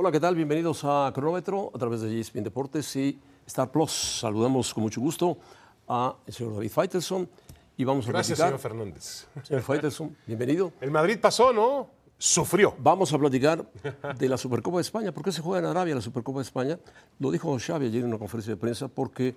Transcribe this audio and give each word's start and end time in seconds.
Hola, 0.00 0.12
¿qué 0.12 0.20
tal? 0.20 0.36
Bienvenidos 0.36 0.84
a 0.84 1.10
Cronómetro 1.12 1.72
a 1.74 1.76
través 1.76 2.02
de 2.02 2.20
ESPN 2.20 2.44
Deportes 2.44 2.94
y 2.94 3.18
Star 3.44 3.72
Plus. 3.72 4.20
Saludamos 4.20 4.72
con 4.72 4.84
mucho 4.84 5.00
gusto 5.00 5.36
a 5.88 6.14
el 6.24 6.32
señor 6.32 6.54
David 6.54 6.70
Faitelson 6.70 7.28
y 7.76 7.82
vamos 7.82 8.06
a 8.06 8.12
Gracias, 8.12 8.38
platicar. 8.38 8.60
señor 8.60 8.78
Fernández. 8.78 9.26
Señor 9.42 9.62
Faitelson, 9.62 10.16
bienvenido. 10.24 10.70
El 10.80 10.92
Madrid 10.92 11.18
pasó, 11.20 11.52
¿no? 11.52 11.88
Sufrió. 12.16 12.76
Vamos 12.78 13.12
a 13.12 13.18
platicar 13.18 13.68
de 14.16 14.28
la 14.28 14.36
Supercopa 14.38 14.76
de 14.76 14.82
España. 14.82 15.10
¿Por 15.10 15.24
qué 15.24 15.32
se 15.32 15.42
juega 15.42 15.58
en 15.58 15.64
Arabia 15.64 15.96
la 15.96 16.00
Supercopa 16.00 16.38
de 16.38 16.44
España? 16.44 16.78
Lo 17.18 17.32
dijo 17.32 17.58
Xavi 17.58 17.86
ayer 17.86 18.02
en 18.02 18.10
una 18.10 18.18
conferencia 18.18 18.52
de 18.54 18.56
prensa 18.56 18.86
porque 18.86 19.34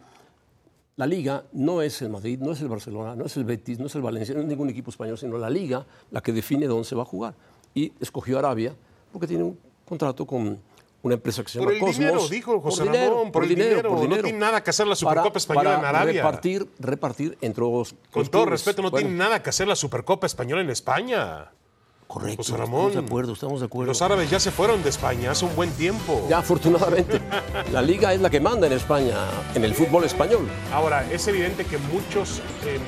la 0.95 1.07
Liga 1.07 1.43
no 1.53 1.81
es 1.81 2.03
el 2.03 2.11
Madrid, 2.11 2.37
no 2.39 2.51
es 2.51 2.61
el 2.61 2.67
Barcelona, 2.67 3.15
no 3.15 3.25
es 3.25 3.35
el 3.35 3.45
Betis, 3.45 3.79
no 3.79 3.87
es 3.87 3.95
el 3.95 4.03
Valencia, 4.03 4.35
no 4.35 4.41
es 4.41 4.47
ningún 4.47 4.69
equipo 4.69 4.91
español, 4.91 5.17
sino 5.17 5.39
la 5.39 5.49
Liga 5.49 5.87
la 6.11 6.21
que 6.21 6.31
define 6.31 6.67
dónde 6.67 6.83
se 6.83 6.93
va 6.93 7.01
a 7.01 7.05
jugar. 7.05 7.33
Y 7.73 7.93
escogió 7.99 8.37
Arabia 8.37 8.75
porque 9.11 9.25
tiene 9.25 9.43
un 9.43 9.70
contrato 9.91 10.25
con 10.25 10.57
una 11.03 11.15
empresa 11.15 11.43
que 11.43 11.49
se 11.49 11.59
Por 11.59 11.67
llama 11.67 11.73
el 11.73 11.79
Cosmos. 11.81 11.97
dinero, 11.97 12.27
dijo 12.29 12.61
José 12.61 12.83
Por 12.85 12.91
dinero, 12.93 13.11
Ramón, 13.15 13.31
por 13.33 13.43
el 13.43 13.49
dinero. 13.49 13.89
por 13.89 13.97
No 13.97 14.01
dinero. 14.03 14.23
tiene 14.23 14.37
nada 14.39 14.63
que 14.63 14.69
hacer 14.69 14.87
la 14.87 14.95
Supercopa 14.95 15.29
Para- 15.29 15.37
Española 15.39 15.79
en 15.79 15.85
Arabia. 15.85 16.13
Repartir, 16.23 16.67
repartir 16.79 17.37
entre 17.41 17.61
los 17.63 17.93
Con 18.11 18.21
los 18.21 18.31
todo 18.31 18.43
clubes. 18.43 18.59
respeto, 18.63 18.81
no 18.81 18.89
Bueno, 18.89 19.07
tiene 19.07 19.19
nada 19.21 19.43
que 19.43 19.49
hacer 19.49 19.67
la 19.67 19.75
Supercopa 19.75 20.27
Española 20.27 20.61
en 20.61 20.69
España. 20.69 21.51
Correcto, 22.07 22.37
José 22.43 22.55
Ramón. 22.57 22.87
estamos 22.87 22.93
de 22.93 23.07
acuerdo, 23.09 23.33
estamos 23.33 23.59
de 23.61 23.65
acuerdo. 23.65 23.87
Los 23.91 24.01
árabes 24.01 24.29
ya 24.29 24.39
se 24.39 24.51
fueron 24.51 24.81
de 24.83 24.89
España 24.89 25.31
hace 25.31 25.43
un 25.45 25.55
buen 25.55 25.71
tiempo. 25.71 26.25
Ya, 26.29 26.37
afortunadamente, 26.39 27.19
la 27.73 27.81
liga 27.81 28.13
es 28.13 28.21
la 28.21 28.29
que 28.29 28.39
manda 28.39 28.67
en 28.67 28.73
España, 28.73 29.15
en 29.55 29.63
el 29.65 29.73
fútbol 29.73 30.03
español. 30.05 30.47
Ahora, 30.73 31.05
es 31.11 31.27
evidente 31.27 31.65
que 31.65 31.77
muchos 31.77 32.39
em, 32.65 32.81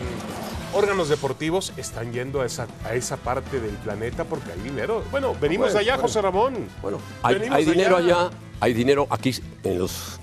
órganos 0.74 1.10
deportivos 1.10 1.74
están 1.78 2.12
yendo 2.12 2.42
a 2.42 2.46
esa, 2.46 2.68
a 2.86 2.94
esa 2.96 3.18
parte 3.18 3.60
del 3.60 3.76
planeta 3.78 4.24
porque 4.26 4.52
hay 4.52 4.60
dinero. 4.60 5.04
Bueno, 5.12 5.36
venimos 5.40 5.68
Bueno, 5.68 5.74
de 5.74 5.80
allá, 5.80 5.94
bueno. 5.94 6.08
José 6.08 6.22
Ramón. 6.22 6.68
Bueno, 6.82 7.00
hay, 7.22 7.66
dinero 7.66 7.98
allá, 7.98 8.30
hay 8.60 8.74
dinero 8.74 9.08
aquí 9.10 9.34
en 9.64 9.80
los 9.80 10.20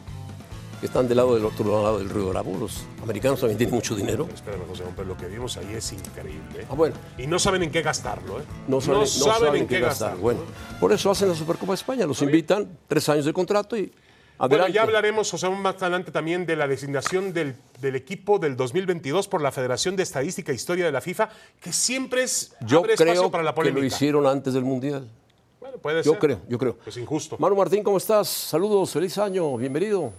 que 0.81 0.87
están 0.87 1.07
del 1.09 1.19
lado 1.19 1.35
del 1.35 1.45
otro 1.45 1.83
lado 1.83 1.99
del 1.99 2.09
río 2.09 2.29
Bravo. 2.31 2.57
Los 2.59 2.85
americanos 3.03 3.41
también 3.41 3.59
tienen 3.59 3.75
mucho 3.75 3.95
dinero. 3.95 4.27
Espérame, 4.33 4.67
José 4.67 4.81
Ramón, 4.81 4.95
pero 4.97 5.09
lo 5.09 5.17
que 5.17 5.27
vimos 5.27 5.57
ahí 5.59 5.75
es 5.75 5.93
increíble. 5.93 6.61
¿eh? 6.63 6.67
Ah, 6.71 6.75
bueno, 6.75 6.95
Y 7.19 7.27
no 7.27 7.39
saben 7.39 7.63
en 7.63 7.71
qué 7.71 7.83
gastarlo, 7.83 8.41
¿eh? 8.41 8.45
no 8.67 8.81
saben, 8.81 9.01
no 9.01 9.07
saben 9.07 9.55
en 9.57 9.69
qué 9.69 9.81
gastar. 9.81 10.17
Bueno, 10.17 10.41
por 10.81 10.93
eso 10.93 11.11
hacen 11.11 11.29
la 11.29 11.35
Supercopa 11.35 11.73
de 11.73 11.77
España. 11.77 12.07
Los 12.07 12.23
invitan, 12.23 12.79
tres 12.89 13.09
años 13.09 13.27
de 13.27 13.33
contrato 13.33 13.77
y 13.77 13.93
Bueno, 14.49 14.69
ya 14.69 14.83
hablaremos, 14.83 15.31
José 15.31 15.47
Ramón, 15.47 15.61
más 15.61 15.83
adelante 15.83 16.11
también 16.11 16.47
de 16.47 16.57
la 16.57 16.67
designación 16.67 17.35
del, 17.35 17.55
del 17.79 17.95
equipo 17.95 18.39
del 18.39 18.57
2022 18.57 19.29
por 19.29 19.43
la 19.43 19.53
Federación 19.53 19.97
de 19.97 20.03
Estadística 20.03 20.51
e 20.51 20.55
Historia 20.55 20.87
de 20.87 20.93
la 20.93 21.03
FIFA, 21.03 21.29
que 21.61 21.73
siempre 21.75 22.23
es 22.23 22.57
Yo 22.63 22.79
abre 22.79 22.95
espacio 22.95 23.13
creo 23.13 23.31
para 23.31 23.45
la 23.45 23.51
que 23.51 23.57
polémica. 23.57 23.81
lo 23.83 23.87
hicieron 23.87 24.27
antes 24.27 24.55
del 24.55 24.65
Mundial. 24.65 25.07
Bueno, 25.61 25.77
puede 25.77 26.03
Yo 26.03 26.13
ser. 26.13 26.21
creo, 26.21 26.41
yo 26.49 26.57
creo. 26.57 26.79
Es 26.87 26.97
injusto. 26.97 27.37
Manu 27.39 27.55
Martín, 27.55 27.83
¿cómo 27.83 27.99
estás? 27.99 28.29
Saludos, 28.29 28.91
feliz 28.91 29.19
año, 29.19 29.59
bienvenido. 29.59 30.11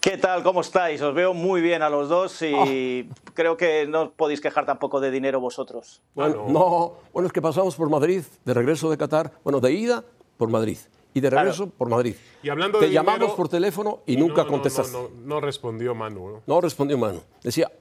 ¿Qué 0.00 0.18
tal? 0.18 0.44
¿Cómo 0.44 0.60
estáis? 0.60 1.02
Os 1.02 1.12
veo 1.12 1.34
muy 1.34 1.60
bien 1.60 1.82
a 1.82 1.90
los 1.90 2.08
dos 2.08 2.40
y 2.42 3.10
creo 3.34 3.56
que 3.56 3.88
no 3.88 4.02
os 4.02 4.10
podéis 4.10 4.40
quejar 4.40 4.64
tampoco 4.64 5.00
de 5.00 5.10
dinero 5.10 5.40
vosotros. 5.40 6.00
Bueno, 6.14 6.44
no. 6.46 6.52
no. 6.52 6.92
bueno, 7.12 7.26
es 7.26 7.32
que 7.32 7.42
pasamos 7.42 7.74
por 7.74 7.90
Madrid, 7.90 8.22
de 8.44 8.54
regreso 8.54 8.88
de 8.88 8.96
Qatar, 8.96 9.32
bueno, 9.42 9.58
de 9.58 9.72
ida 9.72 10.04
por 10.36 10.48
Madrid 10.48 10.78
y 11.16 11.20
de 11.20 11.30
regreso 11.30 11.70
por 11.70 11.88
Madrid. 11.88 12.14
Y 12.42 12.50
hablando 12.50 12.78
Te 12.78 12.86
de 12.86 12.92
llamamos 12.92 13.20
dinero- 13.20 13.36
por 13.36 13.48
teléfono 13.48 14.00
y 14.04 14.16
No, 14.18 14.26
nunca 14.26 14.44
no, 14.44 14.50
contestaste. 14.50 14.92
No, 14.92 15.04
No, 15.04 15.08
no, 15.08 15.24
no 15.36 15.40
respondió 15.40 15.94
Manu. 15.94 16.42
¿no? 16.46 16.60
respondió 16.60 16.98
mano. 16.98 17.20
Decía, 17.42 17.72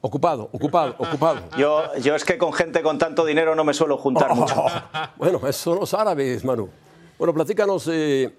ocupado, 0.00 0.48
ocupado, 0.50 0.94
ocupado. 0.98 1.42
Yo, 1.58 1.94
yo 2.00 2.14
es 2.14 2.24
que 2.24 2.38
con 2.38 2.54
gente 2.54 2.80
con 2.82 2.96
tanto 2.96 3.26
dinero 3.26 3.54
no 3.54 3.64
me 3.64 3.74
suelo 3.74 3.98
juntar 3.98 4.34
mucho. 4.34 4.54
Bueno, 5.18 5.38
esos 5.40 5.56
son 5.56 5.78
los 5.78 5.92
árabes, 5.92 6.42
Manu. 6.42 6.70
Bueno, 7.18 7.34
platícanos 7.34 7.86
eh, 7.92 8.34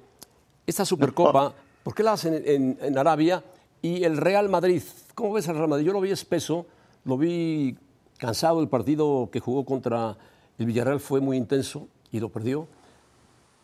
esta 0.65 0.85
Supercopa, 0.85 1.53
¿por 1.83 1.93
qué 1.93 2.01
la 2.01 2.13
hacen 2.13 2.33
en, 2.33 2.43
en- 2.47 2.77
en 2.81 2.97
Arabia? 2.97 3.43
Y 3.83 4.03
el 4.03 4.17
Real 4.17 4.49
Madrid, 4.49 4.81
¿cómo 5.13 5.33
ves 5.33 5.47
al 5.49 5.55
Real 5.57 5.67
Madrid? 5.67 5.85
Yo 5.85 5.93
lo 5.93 6.01
vi 6.01 6.09
espeso, 6.11 6.65
lo 7.05 7.15
vi 7.17 7.77
cansado, 8.17 8.59
el 8.59 8.69
partido 8.69 9.29
que 9.31 9.39
jugó 9.39 9.65
contra 9.65 10.17
el 10.57 10.65
Villarreal 10.65 10.99
fue 10.99 11.21
muy 11.21 11.37
intenso 11.37 11.87
y 12.11 12.19
lo 12.19 12.29
perdió. 12.29 12.67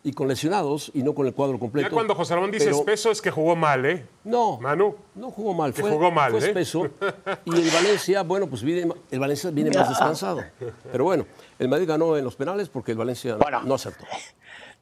Y 0.04 0.14
con 0.14 0.28
lesionados 0.30 0.90
y 0.94 1.04
no 1.04 1.14
con 1.14 1.28
el 1.28 1.34
cuadro 1.34 1.60
completo. 1.60 1.90
Ya 1.90 1.94
cuando 1.94 2.16
José 2.16 2.36
Ramón 2.36 2.52
dice 2.52 2.66
Pero- 2.66 2.78
espeso 2.78 3.12
es 3.12 3.22
que 3.22 3.30
jugó 3.32 3.56
mal, 3.56 3.86
¿eh? 3.86 4.06
No, 4.24 4.58
Manu. 4.60 4.96
no 5.16 5.32
jugó 5.32 5.54
mal. 5.54 5.74
Que 5.74 5.82
fue, 5.82 5.92
jugó 5.92 6.12
mal, 6.12 6.32
fue 6.32 6.40
¿eh? 6.40 6.48
espeso. 6.48 6.88
Y 7.46 7.56
el 7.62 7.70
Valencia, 7.72 8.24
bueno, 8.24 8.48
pues 8.48 8.64
viene, 8.64 8.94
el 9.12 9.20
Valencia 9.20 9.50
viene 9.52 9.72
más 9.72 9.90
descansado. 9.90 10.42
Pero 10.92 11.04
bueno, 11.04 11.26
el 11.60 11.68
Madrid 11.68 11.88
ganó 11.88 12.16
en 12.16 12.24
los 12.24 12.36
penales 12.36 12.70
porque 12.70 12.92
el 12.92 12.98
Valencia 12.98 13.36
Bueno. 13.36 13.62
no 13.64 13.74
acertó. 13.74 14.06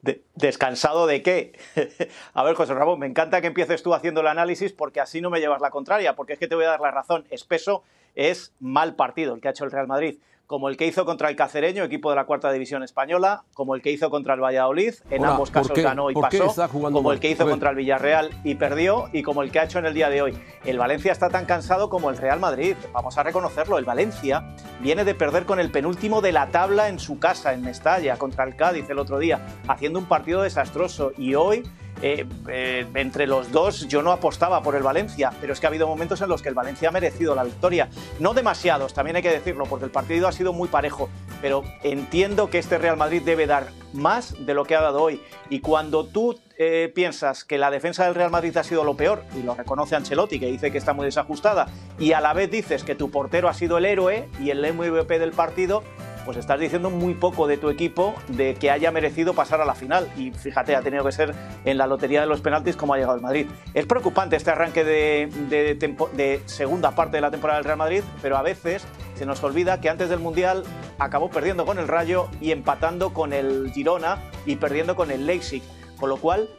De- 0.03 0.21
¿Descansado 0.35 1.07
de 1.07 1.23
qué? 1.23 1.57
A 2.35 2.43
ver, 2.43 2.53
José 2.53 2.75
Ramón, 2.75 2.99
me 2.99 3.07
encanta 3.07 3.41
que 3.41 3.47
empieces 3.47 3.81
tú 3.81 3.95
haciendo 3.95 4.21
el 4.21 4.27
análisis 4.27 4.73
porque 4.73 4.99
así 4.99 5.21
no 5.21 5.31
me 5.31 5.39
llevas 5.39 5.61
la 5.61 5.71
contraria, 5.71 6.15
porque 6.15 6.33
es 6.33 6.39
que 6.39 6.47
te 6.47 6.53
voy 6.53 6.65
a 6.65 6.69
dar 6.69 6.81
la 6.81 6.91
razón. 6.91 7.25
Espeso 7.31 7.81
es 8.13 8.53
mal 8.59 8.95
partido 8.95 9.33
el 9.33 9.41
que 9.41 9.47
ha 9.47 9.51
hecho 9.51 9.63
el 9.65 9.71
Real 9.71 9.87
Madrid, 9.87 10.19
como 10.47 10.69
el 10.69 10.77
que 10.77 10.85
hizo 10.85 11.05
contra 11.05 11.29
el 11.29 11.35
Cacereño, 11.35 11.83
equipo 11.83 12.09
de 12.09 12.15
la 12.15 12.25
cuarta 12.25 12.51
división 12.51 12.83
española, 12.83 13.43
como 13.53 13.75
el 13.75 13.81
que 13.81 13.91
hizo 13.91 14.09
contra 14.09 14.33
el 14.35 14.41
Valladolid, 14.41 14.93
en 15.09 15.21
Hola, 15.21 15.31
ambos 15.31 15.49
¿por 15.49 15.61
casos 15.61 15.71
qué? 15.73 15.81
ganó 15.81 16.11
y 16.11 16.13
¿Por 16.13 16.29
qué 16.29 16.39
pasó, 16.39 16.69
como 16.69 17.01
mal? 17.01 17.13
el 17.13 17.19
que 17.19 17.29
hizo 17.31 17.47
contra 17.47 17.71
el 17.71 17.75
Villarreal 17.75 18.29
y 18.43 18.55
perdió, 18.55 19.09
y 19.11 19.23
como 19.23 19.41
el 19.41 19.51
que 19.51 19.59
ha 19.59 19.63
hecho 19.63 19.79
en 19.79 19.85
el 19.85 19.93
día 19.93 20.09
de 20.09 20.21
hoy. 20.21 20.37
El 20.63 20.77
Valencia 20.77 21.11
está 21.11 21.29
tan 21.29 21.45
cansado 21.45 21.89
como 21.89 22.09
el 22.09 22.17
Real 22.17 22.39
Madrid, 22.39 22.75
vamos 22.93 23.17
a 23.17 23.23
reconocerlo, 23.23 23.77
el 23.77 23.85
Valencia 23.85 24.55
viene 24.81 25.03
de 25.03 25.15
perder 25.15 25.45
con 25.45 25.59
el 25.59 25.71
penúltimo 25.71 26.21
de 26.21 26.31
la 26.31 26.47
tabla 26.51 26.89
en 26.89 26.99
su 26.99 27.19
casa, 27.19 27.53
en 27.53 27.61
Mestalla, 27.61 28.17
contra 28.17 28.43
el 28.43 28.55
Cádiz 28.55 28.89
el 28.89 28.99
otro 28.99 29.19
día, 29.19 29.45
haciendo 29.67 29.99
un 29.99 30.05
partido 30.05 30.41
desastroso, 30.41 31.11
y 31.17 31.35
hoy... 31.35 31.63
eh, 32.01 32.25
eh, 32.49 32.85
entre 32.95 33.25
los 33.25 33.51
dos 33.51 33.87
yo 33.87 34.01
no 34.01 34.11
apostaba 34.11 34.61
por 34.61 34.75
el 34.75 34.83
Valencia, 34.83 35.31
pero 35.39 35.53
es 35.53 35.59
que 35.59 35.65
ha 35.65 35.69
habido 35.69 35.87
momentos 35.87 36.21
en 36.21 36.29
los 36.29 36.41
que 36.41 36.49
el 36.49 36.55
Valencia 36.55 36.89
ha 36.89 36.91
merecido 36.91 37.35
la 37.35 37.43
victoria. 37.43 37.89
No 38.19 38.33
demasiados, 38.33 38.93
también 38.93 39.15
hay 39.15 39.21
que 39.21 39.31
decirlo, 39.31 39.65
porque 39.65 39.85
el 39.85 39.91
partido 39.91 40.27
ha 40.27 40.31
sido 40.31 40.53
muy 40.53 40.67
parejo, 40.67 41.09
pero 41.41 41.63
entiendo 41.83 42.49
que 42.49 42.59
este 42.59 42.77
Real 42.77 42.97
Madrid 42.97 43.21
debe 43.23 43.47
dar 43.47 43.67
más 43.93 44.45
de 44.45 44.53
lo 44.53 44.65
que 44.65 44.75
ha 44.75 44.81
dado 44.81 45.01
hoy. 45.01 45.21
Y 45.49 45.61
cuando 45.61 46.05
tú 46.05 46.39
eh, 46.57 46.91
piensas 46.93 47.43
que 47.43 47.57
la 47.57 47.71
defensa 47.71 48.05
del 48.05 48.15
Real 48.15 48.31
Madrid 48.31 48.55
ha 48.57 48.63
sido 48.63 48.83
lo 48.83 48.95
peor, 48.95 49.23
y 49.37 49.43
lo 49.43 49.55
reconoce 49.55 49.95
Ancelotti, 49.95 50.39
que 50.39 50.47
dice 50.47 50.71
que 50.71 50.77
está 50.77 50.93
muy 50.93 51.05
desajustada, 51.05 51.67
y 51.97 52.11
a 52.11 52.21
la 52.21 52.33
vez 52.33 52.51
dices 52.51 52.83
que 52.83 52.95
tu 52.95 53.09
portero 53.09 53.47
ha 53.49 53.53
sido 53.53 53.77
el 53.77 53.85
héroe 53.85 54.27
y 54.39 54.49
el 54.49 54.61
MVP 54.73 55.19
del 55.19 55.31
partido, 55.31 55.83
pues 56.25 56.37
estás 56.37 56.59
diciendo 56.59 56.89
muy 56.89 57.13
poco 57.13 57.47
de 57.47 57.57
tu 57.57 57.69
equipo 57.69 58.15
de 58.27 58.55
que 58.55 58.71
haya 58.71 58.91
merecido 58.91 59.33
pasar 59.33 59.61
a 59.61 59.65
la 59.65 59.75
final. 59.75 60.09
Y 60.17 60.31
fíjate, 60.31 60.75
ha 60.75 60.81
tenido 60.81 61.05
que 61.05 61.11
ser 61.11 61.33
en 61.63 61.77
la 61.77 61.87
lotería 61.87 62.21
de 62.21 62.27
los 62.27 62.41
penaltis 62.41 62.75
como 62.75 62.93
ha 62.93 62.97
llegado 62.97 63.15
el 63.15 63.21
Madrid. 63.21 63.47
Es 63.73 63.85
preocupante 63.85 64.35
este 64.35 64.51
arranque 64.51 64.83
de, 64.83 66.41
segunda 66.45 66.91
parte 66.91 67.17
de 67.17 67.21
la 67.21 67.31
temporada 67.31 67.59
del 67.59 67.65
Real 67.65 67.77
Madrid, 67.77 68.03
pero 68.21 68.37
a 68.37 68.41
veces 68.41 68.85
se 69.13 69.25
nos 69.25 69.43
olvida 69.43 69.79
que 69.79 69.89
antes 69.89 70.09
del 70.09 70.19
Mundial 70.19 70.63
acabó 70.99 71.29
perdiendo 71.29 71.65
con 71.65 71.79
el 71.79 71.87
Rayo 71.87 72.27
y 72.41 72.51
empatando 72.51 73.13
con 73.13 73.31
el 73.31 73.71
Girona 73.71 74.17
y 74.45 74.55
perdiendo 74.55 74.95
con 74.95 75.11
el 75.11 75.25
Leipzig. 75.25 75.63
Con 75.99 76.09
lo 76.09 76.17
cual, 76.17 76.49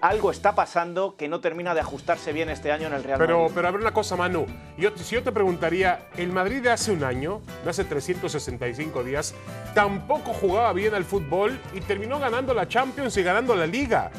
algo 0.00 0.30
está 0.30 0.54
pasando 0.54 1.14
que 1.16 1.28
no 1.28 1.40
termina 1.40 1.74
de 1.74 1.80
ajustarse 1.80 2.32
bien 2.32 2.48
este 2.48 2.72
año 2.72 2.86
en 2.86 2.94
el 2.94 3.04
Real 3.04 3.18
Pero, 3.18 3.40
Madrid. 3.40 3.52
pero 3.54 3.68
a 3.68 3.70
ver 3.70 3.80
una 3.80 3.92
cosa, 3.92 4.16
Manu. 4.16 4.46
Yo, 4.78 4.90
si 4.96 5.14
yo 5.14 5.22
te 5.22 5.32
preguntaría, 5.32 6.06
el 6.16 6.32
Madrid 6.32 6.62
de 6.62 6.70
hace 6.70 6.92
un 6.92 7.04
año, 7.04 7.40
de 7.64 7.70
hace 7.70 7.84
365 7.84 9.04
días, 9.04 9.34
tampoco 9.74 10.32
jugaba 10.32 10.72
bien 10.72 10.94
al 10.94 11.04
fútbol 11.04 11.58
y 11.74 11.80
terminó 11.80 12.18
ganando 12.18 12.54
la 12.54 12.66
Champions 12.68 13.16
y 13.16 13.22
ganando 13.22 13.54
la 13.54 13.66
Liga. 13.66 14.10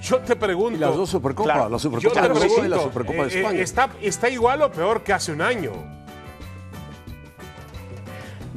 Yo 0.00 0.18
te 0.20 0.36
pregunto. 0.36 0.76
Y 0.76 0.80
las 0.80 0.94
dos 0.94 1.08
Supercopas, 1.10 1.54
Claro. 1.54 1.70
la 1.70 1.78
Supercopa 1.78 2.22
de 2.22 2.68
la 2.68 2.78
Supercopa 2.78 3.22
de 3.24 3.28
eh, 3.28 3.32
eh, 3.34 3.40
España. 3.40 3.60
está, 3.60 3.88
¿Está 4.02 4.28
igual 4.30 4.62
o 4.62 4.70
peor 4.70 5.02
que 5.02 5.12
hace 5.12 5.32
un 5.32 5.40
año? 5.42 5.72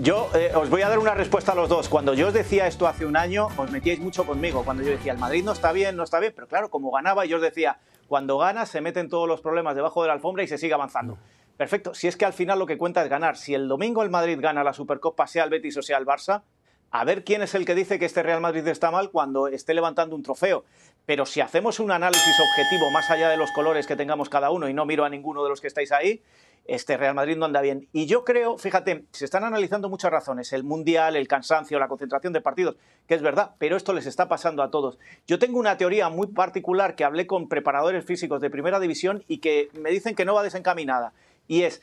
Yo 0.02 0.30
eh, 0.34 0.52
os 0.56 0.70
voy 0.70 0.82
a 0.82 0.88
dar 0.88 0.97
una 0.97 1.14
respuesta 1.14 1.52
a 1.52 1.56
los 1.56 1.68
dos. 1.68 1.90
Cuando 1.90 2.14
yo 2.14 2.28
os 2.28 2.34
decía 2.34 2.68
esto 2.68 2.88
hace 2.88 3.06
un 3.06 3.18
año, 3.18 3.50
os 3.58 3.70
metíais 3.70 4.00
mucho 4.00 4.26
conmigo. 4.26 4.64
Cuando 4.64 4.82
yo 4.82 4.91
decía, 4.91 5.12
el 5.12 5.18
Madrid 5.18 5.44
no 5.44 5.52
está 5.52 5.73
bien, 5.73 5.97
no 5.97 6.03
está 6.03 6.22
bien. 6.22 6.32
Pero 6.34 6.47
claro, 6.47 6.70
como 6.70 6.90
ganaba, 6.90 7.26
yo 7.26 7.35
os 7.35 7.41
decía, 7.41 7.79
cuando 8.08 8.38
gana 8.38 8.66
se 8.66 8.79
meten 8.79 9.09
todos 9.09 9.28
los 9.28 9.41
problemas 9.41 9.76
debajo 9.76 10.02
de 10.02 10.08
la 10.08 10.14
alfombra 10.14 10.41
y 10.41 10.47
se 10.47 10.58
sigue 10.58 10.73
avanzando. 10.73 11.18
Perfecto. 11.58 11.94
Si 11.94 12.08
es 12.08 12.16
que 12.16 12.23
al 12.23 12.32
final 12.32 12.59
lo 12.59 12.66
que 12.66 12.78
cuenta 12.78 13.03
es 13.03 13.09
ganar. 13.09 13.35
Si 13.35 13.53
el 13.53 13.68
domingo 13.68 14.02
el 14.02 14.09
Madrid 14.09 14.40
gana 14.40 14.64
la 14.64 14.72
Supercopa, 14.72 15.28
sea 15.28 15.44
el 15.44 15.50
Betis 15.50 15.76
o 15.76 15.82
sea 15.82 15.97
el 15.97 16.06
Barça, 16.06 16.44
a 16.91 17.03
ver 17.03 17.26
quién 17.26 17.41
es 17.41 17.53
el 17.53 17.66
que 17.66 17.76
dice 17.76 18.00
que 18.00 18.06
este 18.06 18.23
Real 18.23 18.40
Madrid 18.40 18.66
está 18.70 18.91
mal 18.91 19.12
cuando 19.12 19.50
esté 19.50 19.73
levantando 19.73 20.16
un 20.16 20.23
trofeo. 20.23 20.64
Pero 21.06 21.26
si 21.26 21.41
hacemos 21.41 21.78
un 21.82 21.91
análisis 21.91 22.40
objetivo 22.40 22.90
más 22.91 23.12
allá 23.12 23.29
de 23.29 23.35
los 23.35 23.52
colores 23.52 23.85
que 23.85 23.97
tengamos 23.97 24.29
cada 24.29 24.50
uno 24.50 24.70
y 24.70 24.73
no 24.73 24.85
miro 24.85 25.03
a 25.03 25.09
ninguno 25.09 25.44
de 25.44 25.50
los 25.50 25.59
que 25.59 25.68
estáis 25.68 25.91
ahí, 25.91 26.23
este 26.70 26.98
Real 26.98 27.16
Madrid 27.16 27.36
no 27.36 27.46
anda 27.46 27.62
bien. 27.62 27.88
Y 27.92 28.06
yo 28.06 28.24
creo, 28.24 28.58
fíjate, 28.58 29.06
se 29.12 29.26
están 29.26 29.44
analizando 29.44 29.90
muchas 29.90 30.12
razones, 30.12 30.54
el 30.54 30.64
Mundial, 30.64 31.16
el 31.16 31.28
cansancio, 31.28 31.80
la 31.80 31.88
concentración 31.88 32.32
de 32.32 32.42
partidos, 32.42 32.76
que 33.08 33.16
es 33.16 33.22
verdad, 33.22 33.56
pero 33.58 33.76
esto 33.76 33.94
les 33.94 34.06
está 34.06 34.28
pasando 34.30 34.62
a 34.62 34.70
todos. 34.70 35.00
Yo 35.28 35.40
tengo 35.40 35.60
una 35.60 35.78
teoría 35.78 36.10
muy 36.10 36.28
particular 36.28 36.96
que 36.96 37.04
hablé 37.04 37.26
con 37.28 37.50
preparadores 37.50 38.06
físicos 38.06 38.40
de 38.40 38.50
primera 38.50 38.80
división 38.80 39.24
y 39.28 39.40
que 39.40 39.70
me 39.74 39.90
dicen 39.90 40.16
que 40.16 40.26
no 40.26 40.36
va 40.36 40.44
desencaminada. 40.44 41.14
Y 41.48 41.64
es, 41.64 41.82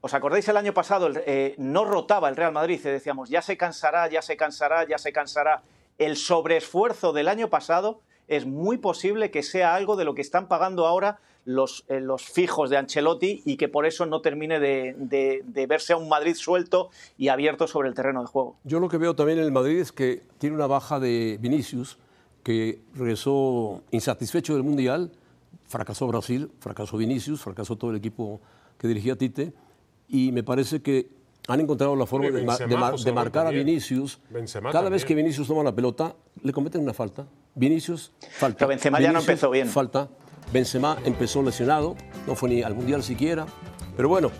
¿os 0.00 0.14
acordáis 0.14 0.48
el 0.48 0.56
año 0.56 0.72
pasado? 0.72 1.10
eh, 1.26 1.54
no 1.58 1.84
rotaba 1.84 2.28
el 2.28 2.36
Real 2.36 2.52
Madrid, 2.52 2.80
y 2.82 2.88
decíamos, 2.88 3.28
ya 3.30 3.42
se 3.42 3.56
cansará, 3.56 4.08
ya 4.08 4.22
se 4.22 4.36
cansará, 4.36 4.86
ya 4.86 4.98
se 4.98 5.12
cansará. 5.12 5.62
el 5.98 6.16
sobreesfuerzo 6.16 7.12
del 7.12 7.26
año 7.26 7.48
pasado 7.50 8.00
es 8.28 8.46
muy 8.46 8.76
posible 8.76 9.32
que 9.32 9.42
sea 9.42 9.74
algo 9.74 9.96
de 9.96 10.04
lo 10.04 10.14
que 10.14 10.22
están 10.22 10.46
pagando 10.46 10.86
ahora 10.86 11.18
los, 11.48 11.86
eh, 11.88 11.98
los 12.00 12.22
fijos 12.24 12.68
de 12.68 12.76
Ancelotti 12.76 13.40
y 13.46 13.56
que 13.56 13.68
por 13.68 13.86
eso 13.86 14.04
no 14.04 14.20
termine 14.20 14.60
de, 14.60 14.94
de- 14.98 15.42
de 15.46 15.66
verse 15.66 15.94
a 15.94 15.96
un 15.96 16.06
Madrid 16.06 16.34
suelto 16.34 16.90
y 17.16 17.28
abierto 17.28 17.66
sobre 17.66 17.88
el 17.88 17.94
terreno 17.94 18.20
de 18.20 18.26
juego. 18.26 18.56
Yo 18.64 18.80
lo 18.80 18.88
que 18.90 18.98
veo 18.98 19.14
también 19.16 19.38
en 19.38 19.44
el 19.46 19.52
Madrid 19.52 19.78
es 19.78 19.90
que 19.90 20.22
tiene 20.36 20.54
una 20.56 20.66
baja 20.66 21.00
de 21.00 21.38
Vinicius, 21.40 21.98
que 22.42 22.80
regresó 22.94 23.82
insatisfecho 23.92 24.52
del 24.54 24.62
Mundial, 24.62 25.10
fracasó 25.66 26.06
Brasil, 26.06 26.50
fracasó 26.60 26.98
Vinicius, 26.98 27.40
fracasó 27.40 27.76
todo 27.76 27.92
el 27.92 27.96
equipo 27.96 28.40
que 28.78 28.86
dirigía 28.86 29.16
Tite, 29.16 29.54
y 30.06 30.32
me 30.32 30.42
parece 30.42 30.82
que 30.82 31.08
han 31.48 31.60
encontrado 31.60 31.96
la 31.96 32.04
forma 32.04 32.26
de, 32.26 32.42
ma- 32.44 32.52
Benzema, 32.58 32.68
de 32.68 32.76
mar- 32.76 32.92
José 32.92 33.04
de 33.04 33.10
Ramón, 33.12 33.24
marcar 33.24 33.46
a. 33.46 33.50
Vinicius. 33.50 34.20
Benzema 34.28 34.70
Cada 34.70 34.90
vez 34.90 35.02
que 35.06 35.14
Vinicius 35.14 35.48
toma 35.48 35.62
la 35.62 35.74
pelota, 35.74 36.14
le 36.42 36.52
cometen 36.52 36.82
una 36.82 36.92
falta. 36.92 37.26
Vinicius, 37.54 38.12
falta. 38.32 38.58
Pero 38.58 38.68
Benzema 38.68 39.00
ya 39.00 39.12
no 39.12 39.20
empezó 39.20 39.48
bien. 39.50 39.66
Falta. 39.66 40.08
Benzema 40.52 40.96
empezó 41.04 41.42
lesionado, 41.42 41.96
no 42.26 42.34
fue 42.34 42.48
ni 42.48 42.62
al 42.62 42.74
Mundial 42.74 43.02
siquiera. 43.02 43.46
Pero 43.96 44.08
bueno, 44.08 44.30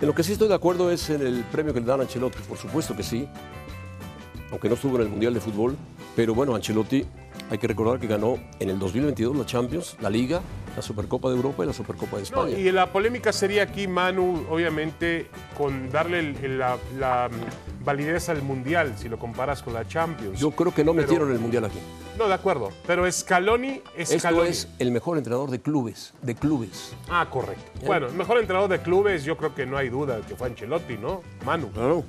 en 0.00 0.06
lo 0.06 0.14
que 0.14 0.22
sí 0.22 0.32
estoy 0.32 0.48
de 0.48 0.54
acuerdo 0.54 0.90
es 0.90 1.10
en 1.10 1.26
el 1.26 1.42
premio 1.44 1.72
que 1.74 1.80
le 1.80 1.86
dan 1.86 2.00
a 2.00 2.02
Ancelotti, 2.04 2.38
por 2.48 2.58
supuesto 2.58 2.94
que 2.96 3.02
sí, 3.02 3.28
aunque 4.50 4.68
no 4.68 4.74
estuvo 4.74 4.96
en 4.96 5.02
el 5.02 5.08
Mundial 5.08 5.34
de 5.34 5.40
Fútbol, 5.40 5.76
pero 6.14 6.34
bueno, 6.34 6.54
Ancelotti 6.54 7.04
hay 7.50 7.58
que 7.58 7.66
recordar 7.66 7.98
que 7.98 8.06
ganó 8.06 8.38
en 8.60 8.70
el 8.70 8.78
2022 8.78 9.36
la 9.36 9.46
Champions, 9.46 9.96
la 10.00 10.10
Liga, 10.10 10.40
la 10.76 10.82
Supercopa 10.82 11.28
de 11.30 11.36
Europa 11.36 11.64
y 11.64 11.66
la 11.66 11.72
Supercopa 11.72 12.16
de 12.18 12.22
No, 12.22 12.46
España. 12.46 12.58
y 12.58 12.70
la 12.72 12.92
polémica 12.92 13.32
sería 13.32 13.62
aquí, 13.64 13.86
Manu, 13.88 14.46
obviamente, 14.50 15.28
con 15.56 15.90
darle 15.90 16.20
el- 16.20 16.36
el- 16.44 16.58
la, 16.58 16.76
la, 16.98 17.28
validez 17.82 18.28
al 18.28 18.42
Mundial, 18.42 18.94
si 18.96 19.08
lo 19.08 19.18
comparas 19.18 19.62
con 19.62 19.74
la 19.74 19.86
Champions. 19.86 20.38
Yo 20.38 20.50
creo 20.52 20.74
que 20.74 20.84
no 20.84 20.92
Pero- 20.92 21.02
metieron 21.06 21.32
el 21.32 21.38
Mundial 21.38 21.64
aquí. 21.66 21.78
No, 22.18 22.28
de 22.28 22.34
acuerdo. 22.34 22.70
Pero 22.86 23.10
Scaloni, 23.10 23.80
Esto 23.96 24.18
Scaloni. 24.18 24.48
es 24.50 24.68
el 24.78 24.90
mejor 24.90 25.16
entrenador 25.18 25.50
de 25.50 25.60
clubes, 25.60 26.12
de 26.22 26.34
clubes. 26.34 26.94
Ah, 27.10 27.26
correcto. 27.30 27.64
Bueno, 27.86 28.06
el 28.06 28.14
mejor 28.14 28.38
entrenador 28.38 28.68
de 28.70 28.80
clubes, 28.80 29.24
yo 29.24 29.36
creo 29.36 29.54
que 29.54 29.64
no 29.66 29.76
hay 29.78 29.88
duda 29.88 30.20
que 30.26 30.36
fue 30.36 30.48
Ancelotti, 30.48 30.98
¿no? 30.98 31.22
Manu. 31.44 31.70
Claro. 31.70 32.04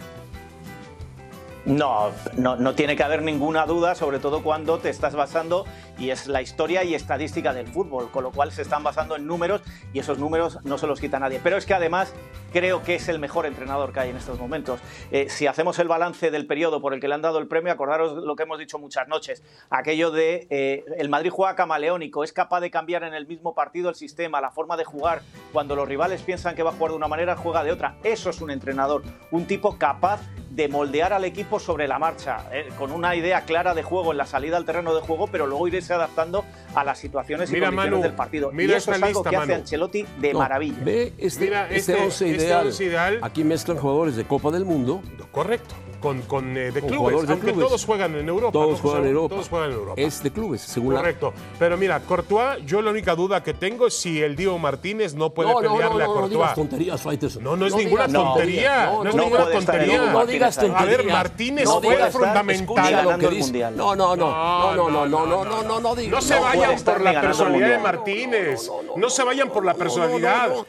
No, 1.66 2.12
no, 2.36 2.58
no 2.58 2.76
tiene 2.76 2.98
que 2.98 3.04
haber 3.04 3.22
ninguna 3.22 3.66
duda, 3.66 3.96
sobre 3.96 4.20
todo 4.20 4.44
cuando 4.44 4.80
te 4.80 4.90
estás 4.90 5.16
basando, 5.16 5.66
y 5.98 6.10
es 6.10 6.28
la 6.28 6.42
historia 6.42 6.84
y 6.84 6.96
estadística 6.96 7.54
del 7.54 7.68
fútbol, 7.68 8.10
con 8.12 8.24
lo 8.24 8.32
cual 8.32 8.52
se 8.52 8.62
están 8.62 8.84
basando 8.84 9.16
en 9.16 9.28
números 9.28 9.62
y 9.94 10.00
esos 10.00 10.20
números 10.20 10.60
no 10.64 10.78
se 10.78 10.88
los 10.88 11.00
quita 11.00 11.20
nadie. 11.20 11.40
Pero 11.44 11.58
es 11.58 11.66
que 11.66 11.74
además 11.74 12.14
creo 12.52 12.84
que 12.84 12.96
es 12.96 13.10
el 13.10 13.20
mejor 13.20 13.46
entrenador 13.46 13.92
que 13.92 14.00
hay 14.00 14.10
en 14.12 14.18
estos 14.18 14.40
momentos. 14.40 14.80
Eh, 15.12 15.28
si 15.30 15.48
hacemos 15.48 15.80
el 15.80 15.88
balance 15.88 16.32
del 16.32 16.46
periodo 16.46 16.82
por 16.82 16.94
el 16.94 17.00
que 17.00 17.08
le 17.08 17.16
han 17.16 17.22
dado 17.22 17.40
el 17.40 17.48
premio, 17.48 17.74
acordaros 17.74 18.24
lo 18.24 18.36
que 18.36 18.44
hemos 18.44 18.60
dicho 18.60 18.78
muchas 18.80 19.08
noches, 19.08 19.44
aquello 19.70 20.12
de 20.12 20.48
eh, 20.50 20.86
el 20.98 21.10
Madrid 21.10 21.32
juega 21.32 21.56
camaleónico, 21.56 22.24
es 22.24 22.32
capaz 22.32 22.62
de 22.62 22.70
cambiar 22.70 23.04
en 23.04 23.14
el 23.14 23.28
mismo 23.28 23.56
partido 23.56 23.90
el 23.90 23.96
sistema, 23.96 24.40
la 24.40 24.52
forma 24.52 24.78
de 24.78 24.86
jugar, 24.86 25.22
cuando 25.52 25.76
los 25.76 25.88
rivales 25.88 26.22
piensan 26.22 26.56
que 26.56 26.64
va 26.64 26.70
a 26.70 26.74
jugar 26.74 26.92
de 26.92 26.98
una 26.98 27.08
manera, 27.08 27.36
juega 27.36 27.64
de 27.64 27.72
otra. 27.72 27.96
Eso 28.04 28.30
es 28.30 28.42
un 28.42 28.52
entrenador, 28.52 29.04
un 29.32 29.46
tipo 29.46 29.78
capaz 29.78 30.22
de 30.54 30.68
moldear 30.68 31.14
al 31.14 31.26
equipo 31.26 31.60
sobre 31.60 31.88
la 31.88 31.98
marcha, 31.98 32.46
eh, 32.52 32.70
con 32.78 32.92
una 32.92 33.16
idea 33.16 33.42
clara 33.42 33.74
de 33.74 33.82
juego 33.82 34.12
en 34.12 34.20
la 34.20 34.28
salida 34.28 34.56
al 34.58 34.66
terreno 34.66 34.94
de 34.94 35.02
juego, 35.02 35.26
pero 35.28 35.48
luego 35.48 35.68
irse 35.68 35.93
adaptando 35.94 36.44
a 36.76 36.84
las 36.84 36.98
situaciones 37.00 37.50
y 37.50 37.54
Mira, 37.54 37.68
condiciones 37.68 37.92
Manu, 37.92 38.04
del 38.04 38.14
partido. 38.14 38.52
mira 38.52 38.74
y 38.74 38.78
eso 38.78 38.92
es 38.92 39.02
algo 39.02 39.20
lista, 39.20 39.30
que 39.30 39.36
hace 39.38 39.48
Manu. 39.48 39.60
Ancelotti 39.62 40.06
de 40.20 40.34
No, 40.34 40.40
maravilla. 40.40 40.78
Ve 40.84 41.14
este, 41.18 41.46
Mira, 41.46 41.64
este, 41.70 41.94
este- 41.94 42.04
once 42.04 42.32
este 42.32 42.46
ideal. 42.46 42.66
once 42.68 42.84
ideal. 42.84 43.20
Aquí 43.22 43.44
mezclan 43.44 43.78
jugadores 43.78 44.16
de 44.16 44.26
Copa 44.26 44.52
del 44.52 44.66
Mundo. 44.66 45.02
Correcto. 45.32 45.76
Con, 46.04 46.22
con, 46.24 46.58
eh, 46.58 46.70
de 46.72 46.82
Con 46.82 46.90
clubes, 46.90 46.98
jugadores 46.98 47.28
de 47.28 47.34
aunque 47.34 47.52
clubes. 47.54 47.66
todos 47.68 47.86
juegan 47.86 48.16
en 48.16 48.28
Europa. 48.28 48.52
Todos 48.52 48.72
¿no, 48.72 48.78
juegan 48.78 49.02
en 49.04 49.08
Europa. 49.08 49.36
Todos 49.36 49.48
juegan 49.50 49.70
en 49.72 49.76
Europa. 49.78 50.02
Es 50.02 50.22
de 50.22 50.32
clubes, 50.32 50.62
según 50.62 50.94
la- 50.94 51.00
Correcto. 51.00 51.34
Pero 51.58 51.78
mira, 51.78 52.00
Courtois, 52.02 52.58
yo 52.66 52.82
la 52.82 52.92
única 52.92 53.16
duda 53.16 53.42
que 53.42 53.54
tengo 53.54 53.88
es 53.88 53.94
si 53.98 54.22
el 54.22 54.36
Diego 54.36 54.60
Martínez 54.60 55.16
no 55.16 55.30
puede 55.30 55.50
No, 55.54 55.62
no, 55.62 55.70
no, 55.70 55.74
pelearle 55.76 56.04
a 56.04 56.08
no, 56.08 56.14
no 56.22 56.28
digas 56.28 56.54
Courtois. 56.54 56.70
tonterías. 57.00 57.38
No, 57.42 57.56
no 57.56 57.66
es 57.68 57.74
ninguna 57.76 58.08
digas 58.08 58.24
tontería. 58.24 58.86
No, 58.86 59.04
es 59.08 59.16
no 59.16 59.24
ninguna 59.24 59.50
tontería. 59.50 60.12
No 60.12 60.26
digas 60.26 60.56
tonterías. 60.58 60.82
A 60.82 60.86
ver, 60.86 61.06
Martínez 61.06 61.66
no 61.66 61.82
fue 61.82 62.12
fundamental. 62.12 63.74
No, 63.78 63.96
no, 63.96 64.16
no, 64.16 64.76
no, 64.76 64.76
no, 64.76 64.90
no, 64.90 65.06
no, 65.08 65.26
no, 65.26 65.46
no, 65.46 65.64
no, 65.64 65.80
no 65.80 65.96
digas. 65.96 66.12
No 66.12 66.22
se 66.22 66.38
vayan 66.38 66.84
por 66.84 67.02
la 67.02 67.22
personalidad 67.22 67.70
de. 67.70 67.78
Martínez. 67.80 68.70
No 68.98 69.10
se 69.10 69.24
vayan 69.24 69.50
por 69.50 69.64
la 69.64 69.74
personalidad. 69.74 70.50
no, 70.50 70.56
no. 70.56 70.66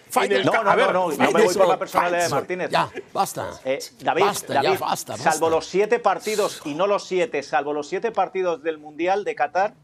No, 0.54 0.62
no, 0.62 0.70
a 0.70 0.76
ver, 0.76 0.92
no, 0.92 1.08
no, 1.10 1.16
no 1.16 1.30
me 1.32 1.44
voy 1.44 1.54
por 1.54 1.68
la 1.68 1.78
personalidad 1.78 2.22
de. 2.22 2.28
Martínez. 2.28 2.70
Ya, 2.70 2.88
basta. 3.12 3.50
Eh, 3.64 3.78
David, 4.00 4.22
basta, 4.22 4.62
ya 4.62 4.78
basta. 4.78 5.16
Salvo 5.32 5.50
los 5.50 5.66
siete 5.66 5.98
partidos 5.98 6.60
y 6.64 6.74
no 6.74 6.86
los 6.86 7.06
siete, 7.06 7.42
salvo 7.42 7.72
los 7.72 7.88
siete 7.88 8.10
partidos 8.12 8.62
del 8.62 8.78
Mundial 8.78 9.24
de 9.24 9.34
Qatar, 9.34 9.74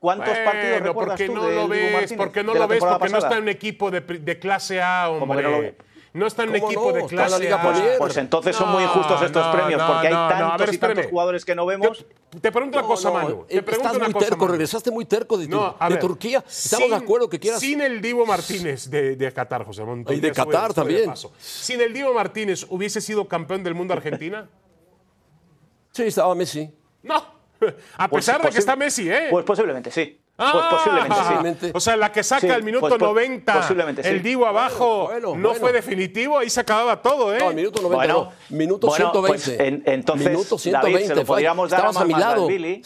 ¿cuántos 0.00 0.36
partidos 0.38 0.80
recuerdas 0.80 1.18
porque 1.18 1.26
tú 1.26 1.34
no 1.34 1.44
del 1.46 1.56
lo 1.56 1.68
ves, 1.68 1.92
Martínez 1.92 2.16
porque 2.18 2.42
no 2.42 2.52
de 2.52 2.58
la 2.58 2.64
lo 2.66 2.68
ves, 2.68 2.84
porque 2.84 3.08
no 3.08 3.18
está 3.18 3.36
en 3.36 3.42
un 3.42 3.48
equipo 3.48 3.90
de, 3.90 4.00
de 4.00 4.38
clase 4.38 4.80
A, 4.82 5.06
¿Cómo 5.18 5.34
que 5.36 5.42
no 5.42 5.48
hombre. 5.54 5.70
ve? 5.72 5.92
No 6.14 6.26
está 6.26 6.42
en 6.42 6.50
un 6.50 6.56
¿Cómo 6.56 6.66
equipo 6.70 6.90
no? 6.90 6.92
de 6.92 7.06
clase 7.06 7.38
Liga 7.40 7.56
A. 7.62 7.96
Pues 7.96 8.16
entonces 8.18 8.54
son 8.54 8.66
No, 8.66 8.74
muy 8.74 8.82
injustos 8.82 9.22
estos 9.22 9.46
no, 9.46 9.50
premios, 9.52 9.80
no, 9.80 9.86
porque 9.86 10.08
hay 10.08 10.12
no, 10.12 10.22
no, 10.24 10.28
tantos 10.28 10.66
ver, 10.66 10.74
y 10.74 10.78
tantos 10.78 11.06
jugadores 11.06 11.44
que 11.46 11.54
no 11.54 11.64
vemos. 11.64 12.04
Yo 12.32 12.38
te 12.38 12.52
pregunto 12.52 12.76
una 12.76 12.82
No, 12.82 12.88
cosa, 12.88 13.08
no, 13.08 13.14
Manu. 13.14 13.44
Te 13.48 13.56
eh, 13.56 13.62
pregunto 13.62 13.72
Estás 13.88 13.96
una 13.96 14.04
muy 14.04 14.12
cosa, 14.12 14.26
terco, 14.26 14.44
Manu. 14.44 14.52
regresaste 14.52 14.90
muy 14.90 15.04
terco 15.06 15.38
de, 15.38 15.46
tu- 15.46 15.56
No, 15.56 15.74
de 15.88 15.96
Turquía. 15.96 16.44
Estamos 16.46 16.82
sin- 16.86 16.90
de 16.90 16.96
acuerdo 17.02 17.30
que 17.30 17.40
quieras. 17.40 17.60
Sin 17.60 17.80
el 17.80 18.02
Divo 18.02 18.26
Martínez 18.26 18.90
de, 18.90 19.16
de 19.16 19.32
Qatar, 19.32 19.64
José 19.64 19.84
Montes. 19.84 20.14
Y 20.14 20.20
de 20.20 20.32
Qatar 20.32 20.74
también. 20.74 21.14
Sin 21.38 21.80
el 21.80 21.94
Divo 21.94 22.12
Martínez, 22.12 22.66
¿hubiese 22.68 23.00
sido 23.00 23.26
campeón 23.26 23.62
del 23.64 23.74
mundo 23.74 23.94
Argentina? 23.94 24.50
Sí, 25.92 26.02
estaba 26.04 26.34
Messi. 26.34 26.70
No. 27.02 27.16
A 27.96 28.08
Pues 28.08 28.24
pesar 28.26 28.42
de 28.42 28.48
posi- 28.48 28.52
que 28.54 28.58
está 28.58 28.74
Messi, 28.76 29.08
¿eh? 29.10 29.28
Pues 29.30 29.44
posiblemente 29.44 29.90
sí. 29.90 30.18
Pues 30.34 30.48
Ah, 30.50 30.68
posiblemente 30.70 31.14
sí. 31.14 31.20
Posiblemente. 31.22 31.72
O 31.74 31.80
sea, 31.80 31.96
la 31.96 32.10
que 32.10 32.22
saca 32.24 32.40
Sí, 32.40 32.48
al 32.50 32.62
minuto 32.64 32.80
pues, 32.88 32.92
pues, 32.98 33.00
90, 33.00 33.54
posiblemente 33.54 34.02
sí. 34.02 34.08
el 34.08 34.22
Divo 34.22 34.46
abajo, 34.46 35.04
Bueno, 35.04 35.28
no 35.36 35.48
bueno. 35.50 35.54
fue 35.54 35.72
definitivo, 35.72 36.38
ahí 36.38 36.50
se 36.50 36.58
acababa 36.60 37.00
todo, 37.00 37.32
¿eh? 37.32 37.38
No, 37.38 37.48
al 37.50 37.54
minuto 37.54 37.80
90 37.82 37.96
Bueno, 38.14 38.32
no. 38.50 38.56
Minuto 38.56 38.86
bueno, 38.88 39.12
120. 39.12 39.28
pues, 39.28 39.60
en- 39.60 39.82
entonces, 39.86 40.28
Minuto 40.30 40.48
David, 40.56 40.62
120. 40.62 41.06
se 41.08 41.14
lo 41.14 41.24
podríamos 41.24 41.70
dar 41.70 41.84
a 41.86 41.88
a 41.90 42.04
mi 42.04 42.14
lado. 42.14 42.42
Dashvili. 42.46 42.82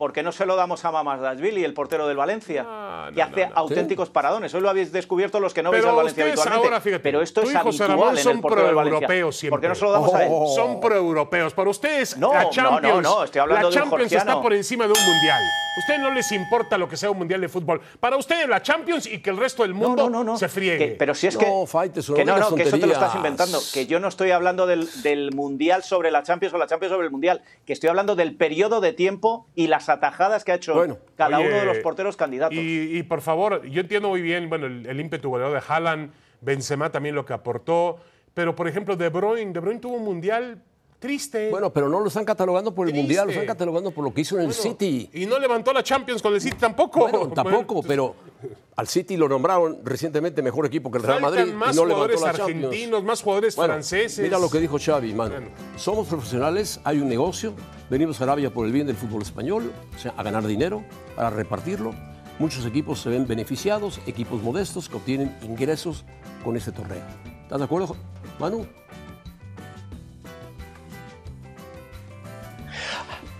¿Por 0.00 0.14
qué 0.14 0.22
no 0.22 0.32
se 0.32 0.46
lo 0.46 0.56
damos 0.56 0.82
a 0.86 0.90
Mamás 0.90 1.20
Dashvili, 1.20 1.62
el 1.62 1.74
portero 1.74 2.08
del 2.08 2.16
Valencia? 2.16 2.62
No, 2.62 3.10
que 3.14 3.20
no, 3.20 3.22
hace 3.26 3.42
no, 3.44 3.50
no. 3.50 3.56
auténticos 3.58 4.08
paradones. 4.08 4.54
Hoy 4.54 4.62
lo 4.62 4.70
habéis 4.70 4.92
descubierto 4.92 5.40
los 5.40 5.52
que 5.52 5.62
no 5.62 5.70
veis 5.70 5.82
Pero 5.82 5.90
al 5.90 5.96
Valencia 5.98 6.24
habitualmente. 6.24 6.66
ahora, 6.66 6.80
fíjate, 6.80 7.02
pero 7.02 7.20
esto 7.20 7.42
es 7.42 7.54
habitual 7.54 8.16
en 8.16 8.24
son 8.24 8.36
el 8.36 8.40
portero 8.40 8.66
del 8.68 8.74
Valencia. 8.76 9.06
proeuropeos 9.06 9.36
siempre. 9.36 9.50
¿Por 9.56 9.60
qué 9.60 9.68
no 9.68 9.74
se 9.74 9.84
lo 9.84 9.92
damos 9.92 10.14
a 10.14 10.24
él? 10.24 10.30
Oh. 10.32 10.54
Son 10.56 10.80
proeuropeos. 10.80 11.52
Para 11.52 11.68
ustedes, 11.68 12.16
No, 12.16 12.32
la 12.32 12.44
no, 12.44 12.50
Champions, 12.50 13.02
no, 13.02 13.16
no, 13.18 13.24
estoy 13.24 13.40
hablando 13.42 13.68
la 13.68 13.76
de 13.76 13.76
un 13.76 13.90
Champions 13.90 14.12
está 14.12 14.40
por 14.40 14.54
encima 14.54 14.84
de 14.86 14.92
un 14.94 15.04
mundial. 15.04 15.38
A 15.76 15.80
ustedes 15.80 16.00
no 16.00 16.10
les 16.10 16.32
importa 16.32 16.76
lo 16.78 16.88
que 16.88 16.96
sea 16.96 17.10
un 17.10 17.18
mundial 17.18 17.40
de 17.42 17.48
fútbol. 17.48 17.80
Para 18.00 18.16
ustedes, 18.16 18.48
la 18.48 18.60
Champions 18.62 19.06
y 19.06 19.20
que 19.22 19.30
el 19.30 19.36
resto 19.36 19.62
del 19.62 19.72
No, 19.72 19.78
mundo 19.88 20.04
no, 20.10 20.24
no, 20.24 20.32
no. 20.32 20.36
se 20.38 20.48
friegue. 20.48 20.78
Que- 20.78 20.94
pero 20.96 21.14
si 21.14 21.26
es 21.28 21.34
No, 21.34 21.40
que. 21.40 21.66
Faitelson, 21.68 22.16
que 22.16 22.24
no 22.24 22.38
no, 22.38 22.50
no, 22.50 22.56
que 22.56 22.62
eso 22.62 22.78
te 22.78 22.86
lo 22.86 22.92
estás 22.94 23.14
inventando. 23.14 23.60
Que 23.74 23.86
yo 23.86 24.00
no 24.00 24.08
estoy 24.08 24.30
hablando 24.30 24.66
del, 24.66 24.88
del 25.02 25.30
Mundial 25.32 25.82
sobre 25.84 26.10
la 26.10 26.22
Champions 26.22 26.54
o 26.54 26.58
la 26.58 26.66
Champions 26.66 26.90
sobre 26.92 27.04
el 27.06 27.12
Mundial. 27.12 27.42
Que 27.66 27.72
estoy 27.74 27.88
hablando 27.90 28.16
del 28.16 28.34
periodo 28.34 28.80
de 28.80 28.92
tiempo 28.94 29.46
y 29.54 29.66
las 29.68 29.88
atajadas 29.90 30.44
que 30.44 30.52
ha 30.52 30.54
hecho 30.54 30.74
Bueno, 30.74 30.98
cada 31.16 31.38
Oye, 31.38 31.48
uno 31.48 31.56
de 31.56 31.64
los 31.66 31.78
porteros 31.78 32.16
candidatos. 32.16 32.56
Y, 32.56 32.96
y, 32.98 33.02
por 33.02 33.20
favor, 33.20 33.64
yo 33.66 33.80
entiendo 33.80 34.08
muy 34.08 34.22
bien 34.22 34.48
bueno, 34.48 34.66
el, 34.66 34.86
el 34.86 35.00
ímpetu 35.00 35.28
goleador 35.28 35.60
de 35.60 35.66
Haaland, 35.66 36.12
Benzema 36.40 36.90
también 36.90 37.14
lo 37.14 37.26
que 37.26 37.32
aportó, 37.32 37.98
pero 38.32 38.54
por 38.54 38.68
ejemplo, 38.68 38.96
De 38.96 39.08
Bruyne, 39.08 39.52
De 39.52 39.60
Bruyne 39.60 39.80
tuvo 39.80 39.96
un 39.96 40.04
mundial 40.04 40.62
triste. 40.98 41.48
Bueno, 41.50 41.72
pero 41.72 41.88
no 41.88 41.98
lo 41.98 42.08
están 42.08 42.24
catalogando 42.26 42.74
por 42.74 42.86
el 42.86 42.92
Triste. 42.92 43.02
Mundial, 43.02 43.26
lo 43.26 43.32
están 43.32 43.46
catalogando 43.46 43.90
por 43.90 44.04
lo 44.04 44.12
que 44.12 44.20
hizo 44.20 44.38
en 44.38 44.46
el 44.46 44.52
City. 44.52 45.08
Y 45.14 45.24
no 45.26 45.38
levantó 45.38 45.72
la 45.72 45.82
Champions 45.82 46.20
con 46.20 46.34
el 46.34 46.40
City 46.42 46.56
tampoco. 46.60 47.00
Bueno, 47.00 47.28
tampoco, 47.30 47.82
pero 47.82 48.14
al 48.76 48.86
City 48.86 49.16
lo 49.16 49.26
nombraron 49.26 49.78
recientemente 49.82 50.42
mejor 50.42 50.66
equipo 50.66 50.90
que 50.90 50.98
el 50.98 51.04
Real 51.04 51.22
Madrid 51.22 51.52
más 51.54 51.74
y 51.74 51.78
no 51.78 51.86
levantó 51.86 52.16
jugadores 52.16 52.20
Champions. 52.36 52.64
argentinos, 52.66 53.02
más 53.02 53.22
jugadores 53.22 53.56
Bueno, 53.56 53.72
franceses. 53.72 54.22
Mira 54.22 54.38
lo 54.38 54.50
que 54.50 54.58
dijo 54.60 54.78
Xavi, 54.78 55.14
mano. 55.14 55.32
Bueno. 55.32 55.48
Somos 55.76 56.06
profesionales, 56.06 56.80
hay 56.84 56.98
un 56.98 57.08
negocio, 57.08 57.54
venimos 57.90 58.20
a 58.20 58.24
Arabia 58.24 58.50
por 58.50 58.64
el 58.66 58.72
bien 58.72 58.86
del 58.86 58.96
fútbol 58.96 59.22
español, 59.22 59.72
o 59.94 59.98
sea, 59.98 60.14
a 60.16 60.22
ganar 60.22 60.46
dinero, 60.46 60.84
para 61.16 61.28
repartirlo. 61.28 61.92
Muchos 62.38 62.64
equipos 62.64 63.00
se 63.00 63.10
ven 63.10 63.26
beneficiados, 63.26 64.00
equipos 64.06 64.42
modestos 64.42 64.88
que 64.88 64.96
obtienen 64.96 65.36
ingresos 65.42 66.04
con 66.42 66.56
este 66.56 66.72
torneo. 66.72 67.02
¿Estás 67.42 67.58
de 67.58 67.64
acuerdo, 67.64 67.96
Manu? 68.38 68.66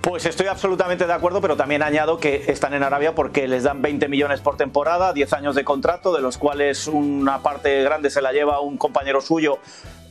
Pues 0.02 0.24
estoy 0.24 0.46
absolutamente 0.46 1.06
de 1.06 1.12
acuerdo, 1.12 1.40
pero 1.42 1.56
también 1.56 1.82
añado 1.82 2.18
que 2.18 2.44
están 2.48 2.72
en 2.74 2.82
Arabia 2.82 3.14
porque 3.14 3.46
les 3.46 3.64
dan 3.64 3.82
20 3.82 4.08
millones 4.08 4.40
por 4.40 4.56
temporada, 4.56 5.12
10 5.12 5.32
años 5.34 5.54
de 5.54 5.62
contrato, 5.62 6.12
de 6.14 6.22
los 6.22 6.38
cuales 6.38 6.88
una 6.88 7.42
parte 7.42 7.82
grande 7.82 8.10
se 8.10 8.22
la 8.22 8.32
lleva 8.32 8.60
un 8.60 8.78
compañero 8.78 9.20
suyo, 9.20 9.58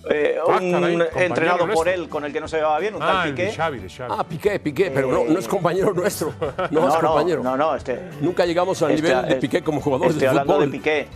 eh, 0.10 0.38
Ah, 0.48 0.58
un 0.60 1.04
entrenado 1.16 1.60
por 1.60 1.68
nuestro. 1.68 1.92
él 1.92 2.10
con 2.10 2.26
el 2.26 2.34
que 2.34 2.42
no 2.42 2.48
se 2.48 2.58
llevaba 2.58 2.80
bien, 2.80 2.96
un 2.96 3.02
Ah, 3.04 3.22
tal 3.24 3.36
de 3.36 3.44
Piqué. 3.44 3.56
Xavi, 3.56 3.80
de 3.80 3.90
Xavi. 3.90 4.14
Ah, 4.18 4.24
Piqué, 4.28 4.60
Piqué, 4.60 4.92
pero 4.92 5.12
no, 5.12 5.24
no 5.26 5.40
es 5.40 5.48
compañero 5.48 5.94
nuestro, 5.94 6.34
no, 6.72 6.88
es 6.88 6.94
no, 6.96 7.00
compañero. 7.00 7.44
no, 7.44 7.56
no, 7.58 7.76
este, 7.76 8.00
Nunca 8.22 8.46
llegamos 8.46 8.82
al 8.82 8.92
este- 8.92 9.08
nivel 9.08 9.26
de 9.28 9.34
es- 9.34 9.40
Piqué 9.40 9.62
como 9.64 9.82
jugador 9.82 10.08
Estoy 10.08 10.22
de 10.22 10.28
hablando 10.28 10.54
fútbol. 10.54 10.72
de 10.72 10.78
Piqué. 10.78 11.08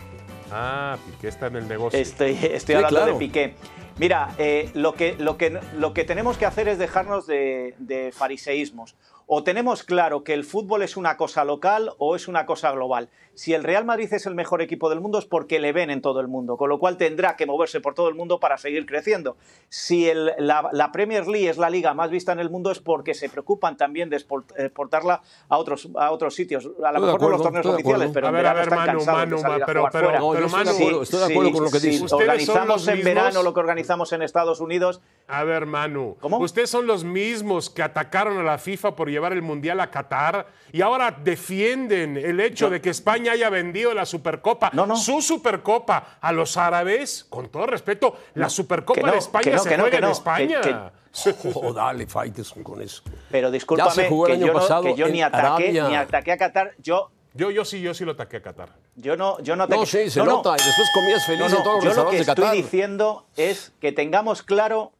Ah, 0.51 0.97
Piqué 1.05 1.27
está 1.29 1.47
en 1.47 1.55
el 1.55 1.67
negocio. 1.67 1.99
Estoy, 1.99 2.31
estoy 2.41 2.59
Sí, 2.59 2.73
hablando 2.73 2.89
claro. 2.97 3.13
de 3.13 3.19
Piqué. 3.19 3.55
Mira, 3.97 4.29
eh, 4.39 4.71
lo, 4.73 4.93
que, 4.95 5.15
lo, 5.19 5.37
que, 5.37 5.59
lo 5.77 5.93
que 5.93 6.03
tenemos 6.03 6.37
que 6.37 6.45
hacer 6.47 6.67
es 6.67 6.79
dejarnos 6.79 7.27
de, 7.27 7.75
de 7.77 8.11
fariseísmos. 8.11 8.95
O 9.27 9.43
tenemos 9.43 9.83
claro 9.83 10.23
que 10.23 10.33
el 10.33 10.43
fútbol 10.43 10.81
es 10.81 10.97
una 10.97 11.15
cosa 11.15 11.45
local 11.45 11.91
o 11.97 12.15
es 12.15 12.27
una 12.27 12.45
cosa 12.45 12.71
global. 12.71 13.09
Si 13.35 13.53
el 13.53 13.63
Real 13.63 13.83
Madrid 13.85 14.11
es 14.13 14.25
el 14.25 14.35
mejor 14.35 14.61
equipo 14.61 14.89
del 14.89 14.99
mundo 15.01 15.17
es 15.17 15.25
porque 15.25 15.59
le 15.59 15.71
ven 15.73 15.89
en 15.89 16.01
todo 16.01 16.19
el 16.19 16.27
mundo, 16.27 16.55
con 16.57 16.69
lo 16.69 16.77
cual 16.79 16.97
tendrá 16.97 17.35
que 17.35 17.45
moverse 17.45 17.81
por 17.81 17.93
todo 17.95 18.07
el 18.09 18.15
mundo 18.15 18.39
para 18.39 18.57
seguir 18.57 18.85
creciendo. 18.85 19.37
Si 19.69 20.07
el- 20.09 20.31
la, 20.37 20.69
la 20.71 20.91
Premier 20.91 21.27
League 21.27 21.49
es 21.49 21.57
la 21.57 21.69
liga 21.69 21.93
más 21.93 22.09
vista 22.11 22.31
en 22.31 22.39
el 22.39 22.49
mundo 22.49 22.69
es 22.71 22.79
porque 22.79 23.13
se 23.13 23.29
preocupan 23.29 23.75
también 23.77 24.09
de 24.09 24.17
export- 24.17 24.53
exportarla 24.57 25.21
a 25.49 25.57
otros, 25.57 25.89
a 25.97 26.11
otros 26.11 26.35
sitios. 26.35 26.65
A 26.83 26.91
lo 26.91 26.99
mejor 26.99 27.01
no 27.01 27.11
acuerdo, 27.15 27.29
los 27.31 27.41
torneos 27.43 27.65
oficiales, 27.65 28.11
pero 28.13 28.27
A 28.27 28.29
en 28.29 28.35
ver, 28.35 28.45
a 28.45 28.53
verano 28.53 28.59
ver, 28.59 28.67
están 28.67 28.79
Manu, 28.87 28.97
cansados 28.99 29.19
Manu, 29.19 29.35
de 29.35 29.41
salir 29.41 29.63
a 29.63 29.65
pero- 29.65 29.79
jugar 29.81 29.91
pero- 29.91 30.03
fuera. 30.05 30.19
No, 30.19 30.25
yo 30.25 30.33
pero, 30.33 30.45
estoy 30.45 30.63
de 30.65 30.69
acuerdo, 30.71 31.01
estoy 31.03 31.19
de 31.19 31.25
acuerdo 31.25 31.51
con 31.51 31.63
lo 31.63 31.71
que 31.71 31.79
dices. 31.79 32.01
Ustedes 32.01 32.09
son 32.09 32.21
organizamos 32.21 32.67
los 32.67 32.87
en 32.87 32.95
mismos- 32.95 33.05
verano 33.13 33.43
lo 33.43 33.53
que 33.53 33.59
organizamos 33.59 34.13
en 34.13 34.21
Estados 34.21 34.59
Unidos, 34.59 35.01
A 35.27 35.43
ver, 35.45 35.65
Manu. 35.65 36.17
¿Cómo? 36.19 36.37
Ustedes 36.39 36.69
son 36.69 36.85
los 36.85 37.03
mismos 37.03 37.69
que 37.69 37.81
atacaron 37.81 38.37
a 38.37 38.43
la 38.43 38.57
FIFA 38.57 38.95
por 38.95 39.09
llevar 39.09 39.31
el 39.33 39.41
Mundial 39.41 39.79
a 39.79 39.89
Qatar 39.89 40.47
y 40.73 40.81
ahora 40.81 41.11
defienden 41.23 42.17
el 42.17 42.39
hecho 42.41 42.69
de 42.69 42.81
que 42.81 42.89
España 42.89 43.22
haya 43.31 43.49
vendido 43.49 43.93
la 43.93 44.05
Supercopa, 44.05 44.69
No, 44.73 44.85
no. 44.85 44.95
su 44.95 45.21
Supercopa, 45.21 46.17
a 46.21 46.31
los 46.31 46.57
árabes. 46.57 47.25
Con 47.29 47.49
todo 47.49 47.65
respeto, 47.65 48.15
la 48.35 48.49
Supercopa 48.49 48.99
que 48.99 49.05
no, 49.05 49.11
de 49.13 49.17
España 49.19 49.43
que 49.43 49.51
no, 49.51 49.59
se 49.63 49.69
que 49.69 49.77
no, 49.77 49.83
juega 49.83 49.97
que 49.97 50.01
no, 50.01 50.07
en 50.07 50.13
que- 50.13 50.17
España. 50.17 50.91
Oh, 51.53 51.71
dale, 51.71 52.07
Faitelson 52.07 52.63
con 52.63 52.81
eso. 52.81 53.03
pero 53.29 53.51
discúlpame 53.51 54.07
que, 54.09 54.39
yo 54.39 54.47
no, 54.47 54.53
pasado 54.53 54.81
que 54.83 54.95
yo 54.95 55.07
ni 55.09 55.21
ataqué, 55.21 55.45
Arabia. 55.69 55.87
ni 55.87 55.95
ataqué 55.95 56.31
a 56.31 56.37
Qatar. 56.39 56.71
Yo, 56.79 57.11
Yo, 57.35 57.51
yo 57.51 57.65
sí, 57.65 57.81
yo 57.81 57.93
sí 57.93 58.03
lo 58.03 58.13
ataqué 58.13 58.37
a 58.37 58.41
Qatar. 58.41 58.69
yo 58.95 59.15
no, 59.15 59.39
yo 59.41 59.55
no 59.55 59.63
ataqué. 59.65 59.79
No, 59.79 59.85
sí, 59.85 60.09
se 60.09 60.19
No, 60.19 60.25
no. 60.25 60.31
nota. 60.37 60.55
Y 60.59 60.65
después 60.65 60.89
comías 60.93 61.23
feliz 61.25 61.41
No, 61.41 61.49
no, 61.49 61.57
en 61.57 61.63
todos 61.63 61.83
los 61.85 61.95
yo 61.95 62.03
lo 62.03 62.09
que 62.09 62.17
estoy 62.19 62.35
Qatar. 62.35 62.55
diciendo 62.55 63.27
es 63.37 63.73
que 63.79 63.91
tengamos 63.91 64.41
claro, 64.41 64.91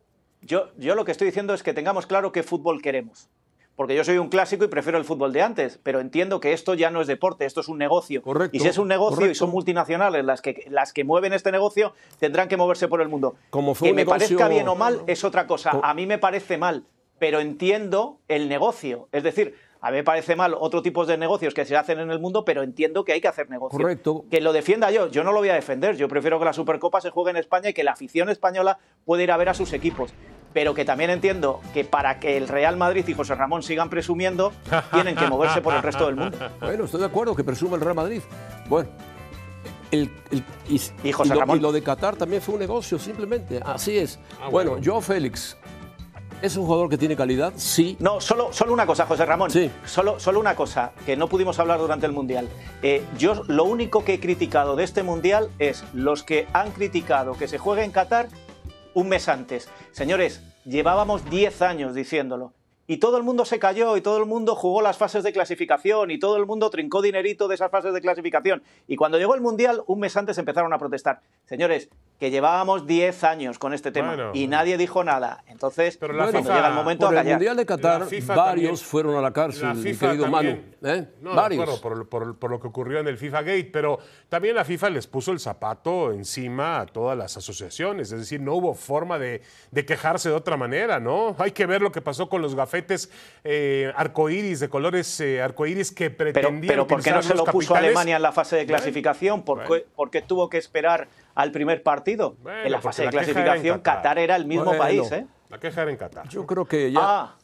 yo, 0.41 0.69
yo 0.77 0.93
lo 0.93 1.03
que 1.03 1.11
estoy 1.13 1.25
diciendo 1.25 1.55
es 1.55 1.63
que 1.63 1.73
tengamos 1.73 2.05
claro 2.05 2.31
qué 2.31 2.43
fútbol 2.43 2.79
queremos. 2.83 3.27
Porque 3.75 3.95
yo 3.95 4.03
soy 4.03 4.19
un 4.19 4.29
clásico 4.29 4.63
y 4.65 4.67
prefiero 4.67 4.99
el 4.99 5.03
fútbol 5.05 5.33
de 5.33 5.41
antes, 5.41 5.79
pero 5.81 5.99
entiendo 5.99 6.39
que 6.39 6.53
esto 6.53 6.75
ya 6.75 6.91
no 6.91 7.01
es 7.01 7.07
deporte, 7.07 7.45
esto 7.45 7.61
es 7.61 7.67
un 7.67 7.79
negocio. 7.79 8.21
Correcto, 8.21 8.55
y 8.55 8.59
si 8.59 8.67
es 8.67 8.77
un 8.77 8.87
negocio 8.87 9.25
y 9.25 9.33
son 9.35 9.49
multinacionales 9.49 10.23
las 10.23 10.41
que, 10.43 10.65
las 10.69 10.93
que 10.93 11.03
mueven 11.03 11.33
este 11.33 11.51
negocio, 11.51 11.93
tendrán 12.19 12.47
que 12.47 12.55
moverse 12.57 12.87
por 12.87 13.01
el 13.01 13.09
mundo. 13.09 13.35
Como 13.49 13.73
fue 13.73 13.87
que 13.89 13.93
me 13.95 14.01
negocio- 14.05 14.37
parezca 14.37 14.47
bien 14.47 14.67
o 14.67 14.75
mal 14.75 15.01
es 15.07 15.23
otra 15.23 15.47
cosa. 15.47 15.71
Co- 15.71 15.81
A 15.83 15.93
mí 15.95 16.05
me 16.05 16.19
parece 16.19 16.57
mal, 16.57 16.83
pero 17.17 17.39
entiendo 17.39 18.19
el 18.27 18.47
negocio. 18.47 19.07
Es 19.11 19.23
decir, 19.23 19.55
a 19.81 19.89
mí 19.89 19.97
me 19.97 20.03
parece 20.03 20.35
mal 20.35 20.53
otro 20.57 20.81
tipo 20.83 21.05
de 21.07 21.17
negocios 21.17 21.53
que 21.55 21.65
se 21.65 21.75
hacen 21.75 21.99
en 21.99 22.11
el 22.11 22.19
mundo, 22.19 22.45
pero 22.45 22.61
entiendo 22.61 23.03
que 23.03 23.13
hay 23.13 23.21
que 23.21 23.27
hacer 23.27 23.49
negocio. 23.49 23.77
Correcto. 23.79 24.23
Que 24.29 24.39
lo 24.39 24.53
defienda 24.53 24.91
yo, 24.91 25.07
yo 25.07 25.23
no 25.23 25.31
lo 25.31 25.39
voy 25.39 25.49
a 25.49 25.55
defender. 25.55 25.97
Yo 25.97 26.07
prefiero 26.07 26.37
que 26.37 26.45
la 26.45 26.53
Supercopa 26.53 27.01
se 27.01 27.09
juegue 27.09 27.31
en 27.31 27.37
España 27.37 27.69
y 27.69 27.73
que 27.73 27.83
la 27.83 27.93
afición 27.93 28.29
española 28.29 28.77
pueda 29.03 29.23
ir 29.23 29.31
a 29.31 29.37
ver 29.37 29.49
a 29.49 29.53
sus 29.55 29.73
equipos. 29.73 30.13
Pero 30.53 30.73
que 30.73 30.85
también 30.85 31.09
entiendo 31.09 31.61
que 31.73 31.83
para 31.83 32.19
que 32.19 32.37
el 32.37 32.47
Real 32.47 32.77
Madrid 32.77 33.07
y 33.07 33.13
José 33.13 33.33
Ramón 33.35 33.63
sigan 33.63 33.89
presumiendo, 33.89 34.53
tienen 34.91 35.15
que 35.15 35.27
moverse 35.27 35.61
por 35.61 35.73
el 35.73 35.81
resto 35.81 36.05
del 36.05 36.15
mundo. 36.15 36.37
Bueno, 36.61 36.85
estoy 36.85 36.99
de 36.99 37.07
acuerdo 37.07 37.35
que 37.35 37.43
presume 37.43 37.75
el 37.75 37.81
Real 37.81 37.95
Madrid. 37.95 38.21
Bueno, 38.69 38.89
el, 39.91 40.09
el- 40.31 40.43
y, 40.69 40.81
Y 41.03 41.11
José 41.11 41.33
lo, 41.33 41.39
Ramón. 41.41 41.57
y 41.57 41.61
lo 41.61 41.71
de 41.71 41.81
Qatar 41.83 42.15
también 42.15 42.41
fue 42.41 42.53
un 42.55 42.59
negocio, 42.61 42.97
simplemente. 42.99 43.59
Así 43.65 43.97
es. 43.97 44.19
Ah, 44.41 44.49
bueno, 44.49 44.71
bueno. 44.71 44.85
Joao 44.85 45.01
Félix, 45.01 45.57
¿es 46.41 46.55
un 46.57 46.65
jugador 46.65 46.89
que 46.89 46.97
tiene 46.97 47.15
calidad? 47.15 47.53
Sí. 47.57 47.95
No, 47.99 48.19
solo, 48.21 48.51
solo 48.53 48.73
una 48.73 48.85
cosa, 48.85 49.05
José 49.05 49.25
Ramón. 49.25 49.51
Sí. 49.51 49.69
Solo, 49.85 50.19
solo 50.19 50.39
una 50.39 50.55
cosa 50.55 50.91
que 51.05 51.15
no 51.15 51.27
pudimos 51.27 51.59
hablar 51.59 51.79
durante 51.79 52.05
el 52.05 52.11
Mundial. 52.11 52.47
Eh, 52.81 53.03
yo 53.17 53.43
lo 53.47 53.65
único 53.65 54.03
que 54.03 54.15
he 54.15 54.19
criticado 54.19 54.75
de 54.75 54.83
este 54.83 55.03
Mundial 55.03 55.49
es 55.59 55.83
los 55.93 56.23
que 56.23 56.47
han 56.53 56.71
criticado 56.71 57.33
que 57.33 57.47
se 57.47 57.57
juegue 57.57 57.83
en 57.83 57.91
Qatar 57.91 58.29
un 58.93 59.09
mes 59.09 59.27
antes. 59.29 59.69
Señores, 59.91 60.41
llevábamos 60.65 61.29
10 61.29 61.61
años 61.61 61.95
diciéndolo. 61.95 62.53
Y 62.85 62.97
todo 62.97 63.15
el 63.17 63.23
mundo 63.23 63.45
se 63.45 63.59
cayó 63.59 63.95
y 63.95 64.01
todo 64.01 64.17
el 64.17 64.25
mundo 64.25 64.55
jugó 64.55 64.81
las 64.81 64.97
fases 64.97 65.23
de 65.23 65.31
clasificación 65.31 66.11
y 66.11 66.19
todo 66.19 66.35
el 66.35 66.45
mundo 66.45 66.69
trincó 66.69 67.01
dinerito 67.01 67.47
de 67.47 67.55
esas 67.55 67.71
fases 67.71 67.93
de 67.93 68.01
clasificación. 68.01 68.61
Y 68.87 68.97
cuando 68.97 69.17
llegó 69.17 69.35
el 69.35 69.41
Mundial, 69.41 69.83
un 69.87 70.01
mes 70.01 70.17
antes 70.17 70.37
empezaron 70.37 70.73
a 70.73 70.77
protestar. 70.77 71.21
Señores, 71.45 71.89
que 72.19 72.31
llevábamos 72.31 72.87
10 72.87 73.23
años 73.25 73.59
con 73.59 73.73
este 73.73 73.91
tema 73.91 74.15
Bueno. 74.15 74.31
y 74.33 74.47
nadie 74.47 74.77
dijo 74.77 75.03
nada. 75.03 75.43
Entonces, 75.47 75.97
Pero 75.97 76.13
la 76.13 76.23
cuando 76.29 76.39
FIFA- 76.39 76.55
llega 76.55 76.67
el 76.69 76.73
momento 76.73 77.05
Por 77.07 77.15
a 77.15 77.19
el 77.19 77.23
callar. 77.25 77.37
Mundial 77.37 77.57
de 77.57 77.65
Qatar, 77.65 77.99
varios 78.01 78.27
también- 78.27 78.77
fueron 78.77 79.15
a 79.17 79.21
la 79.21 79.33
cárcel, 79.33 79.67
La 79.67 79.75
FIFA 79.75 80.07
querido 80.07 80.29
también. 80.31 80.75
Manu. 80.81 80.95
¿eh? 80.95 81.07
No, 81.21 81.29
de 81.31 81.35
varios. 81.35 81.63
acuerdo, 81.63 81.81
por, 81.81 82.07
por- 82.09 82.39
por 82.39 82.51
lo 82.51 82.59
que 82.61 82.67
ocurrió 82.67 82.99
en 82.99 83.07
el 83.07 83.17
FIFA 83.17 83.41
Gate, 83.41 83.69
pero 83.73 83.99
también 84.29 84.55
la 84.55 84.63
FIFA 84.63 84.89
les 84.91 85.07
puso 85.07 85.31
el 85.33 85.39
zapato 85.39 86.11
encima 86.13 86.79
a 86.79 86.85
todas 86.85 87.17
las 87.17 87.35
asociaciones, 87.35 88.11
es 88.11 88.19
decir, 88.19 88.39
no 88.39 88.53
hubo 88.53 88.73
forma 88.73 89.19
de, 89.19 89.41
de 89.71 89.85
quejarse 89.85 90.29
de 90.29 90.35
otra 90.35 90.55
manera, 90.55 90.99
¿no? 91.01 91.35
Hay 91.39 91.51
que 91.51 91.65
ver 91.65 91.81
lo 91.81 91.91
que 91.91 92.01
pasó 92.01 92.29
con 92.29 92.41
los 92.41 92.55
gafetes 92.55 93.09
eh, 93.43 93.91
arcoíris, 93.97 94.61
de 94.61 94.69
colores 94.69 95.19
eh, 95.19 95.41
arcoíris 95.41 95.91
que 95.91 96.09
Pero, 96.09 96.31
pretendían 96.31 96.67
pero 96.67 96.87
¿por 96.87 97.01
qué 97.03 97.11
no 97.11 97.21
se 97.21 97.29
lo 97.33 97.43
los 97.43 97.49
puso 97.49 97.73
capitales. 97.73 97.89
Alemania 97.97 98.15
en 98.15 98.21
la 98.21 98.31
fase 98.31 98.55
de 98.55 98.65
clasificación? 98.65 99.43
¿Por, 99.43 99.57
bueno. 99.65 99.73
qué, 99.73 99.85
por 99.95 100.09
qué 100.09 100.21
tuvo 100.21 100.49
que 100.49 100.57
esperar 100.57 101.07
al 101.35 101.51
primer 101.51 101.81
partido? 101.83 102.35
Bueno, 102.41 102.63
en 102.63 102.71
la 102.71 102.77
porque 102.77 102.83
fase 102.83 103.01
de 103.01 103.05
la 103.07 103.11
era 103.11 103.23
clasificación, 103.23 103.79
Qatar. 103.79 103.95
Qatar 104.03 104.19
era 104.19 104.35
el 104.35 104.45
mismo 104.45 104.65
Bueno. 104.65 104.79
país, 104.79 105.11
¿eh? 105.11 105.25
La 105.49 105.59
queja 105.59 105.81
era 105.83 105.91
en 105.91 105.97
Qatar. 105.97 106.27
Yo 106.29 106.45
creo 106.45 106.65
que 106.65 106.91
ya. 106.91 106.99
Ah, 107.01 107.35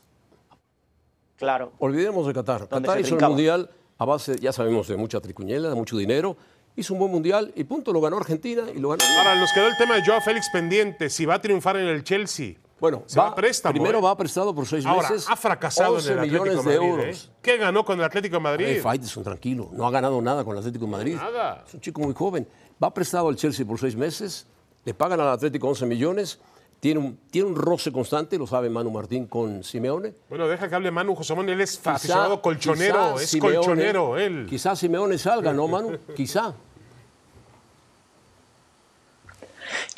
claro. 1.38 1.72
Olvidemos 1.79 2.27
de 2.27 2.34
Qatar. 2.34 2.67
Qatar 2.67 3.00
hizo 3.00 3.15
el 3.17 3.22
mundial 3.27 3.69
a 3.98 4.05
base, 4.05 4.38
ya 4.39 4.51
sabemos, 4.51 4.88
de 4.88 4.98
mucha 4.98 5.19
tricuñela, 5.19 5.69
de 5.69 5.75
mucho 5.75 5.98
dinero. 5.98 6.38
Hizo 6.75 6.93
un 6.93 7.00
buen 7.00 7.12
mundial 7.12 7.51
y 7.55 7.63
punto, 7.65 7.91
lo 7.91 8.00
ganó 8.00 8.17
Argentina 8.17 8.63
y 8.74 8.79
lo 8.79 8.89
ganó. 8.89 9.03
Ahora, 9.17 9.36
nos 9.39 9.51
quedó 9.51 9.67
el 9.67 9.75
tema 9.77 9.96
de 9.96 10.05
Joao 10.05 10.22
Félix 10.22 10.50
pendiente, 10.51 11.10
si 11.10 11.25
va 11.25 11.36
a 11.36 11.41
triunfar 11.41 11.75
en 11.77 11.88
el 11.88 12.03
Chelsea. 12.03 12.53
Bueno, 12.79 13.03
se 13.08 13.19
va, 13.19 13.27
a 13.27 13.36
préstamo. 13.36 13.74
primero 13.74 14.00
¿eh? 14.00 14.01
va 14.01 14.15
prestado 14.15 14.55
por 14.55 14.65
seis 14.65 14.86
Ahora, 14.86 15.10
meses. 15.10 15.27
ha 15.29 15.36
fracasado 15.36 15.96
11 15.96 16.08
en 16.08 16.13
el 16.13 16.19
Atlético 16.19 16.43
millones 16.46 16.65
de 16.65 16.72
de 16.72 16.79
Madrid. 16.79 16.89
euros. 17.03 17.25
¿eh? 17.25 17.29
¿Qué 17.41 17.58
ganó 17.58 17.84
con 17.84 18.00
el 18.00 18.05
Atlético 18.05 18.36
de 18.38 18.39
Madrid? 18.41 18.81
Faitelson, 18.81 19.24
tranquilo, 19.25 19.69
no 19.74 19.86
ha 19.86 19.91
ganado 19.91 20.22
nada 20.22 20.46
con 20.46 20.53
el 20.53 20.60
Atlético 20.60 20.86
de 20.86 20.91
Madrid. 20.91 21.15
Nada. 21.17 21.65
Es 21.67 21.74
un 21.74 21.81
chico 21.81 22.00
muy 22.00 22.13
joven. 22.13 22.48
Va 22.83 22.93
prestado 22.93 23.27
al 23.27 23.36
Chelsea 23.36 23.65
por 23.65 23.79
seis 23.79 23.95
meses, 23.95 24.45
le 24.86 24.93
pagan 24.93 25.19
al 25.19 25.27
Atlético 25.29 25.67
11 25.67 25.86
millones, 25.86 26.39
tiene 26.79 27.00
un, 27.01 27.17
tiene 27.29 27.50
un 27.50 27.55
roce 27.55 27.91
constante, 27.91 28.38
lo 28.38 28.48
sabe 28.48 28.69
Manu 28.69 28.89
Martín 28.89 29.27
con 29.27 29.63
Simeone. 29.65 30.13
Bueno, 30.29 30.48
deja 30.48 30.69
que 30.69 30.75
hable 30.75 30.89
Manu 30.91 31.13
José 31.13 31.36
Manuel, 31.36 31.55
él 31.55 31.62
es 31.62 31.77
Quizá- 31.77 31.95
aficionado 31.95 32.41
colchonero, 32.41 33.19
es 33.19 33.33
Simeone- 33.33 33.55
colchonero 33.55 34.17
él. 34.17 34.45
Quizá 34.50 34.75
Simeone 34.77 35.17
salga, 35.17 35.51
¿no, 35.51 35.67
Manu? 35.67 35.98
Quizá. 36.15 36.53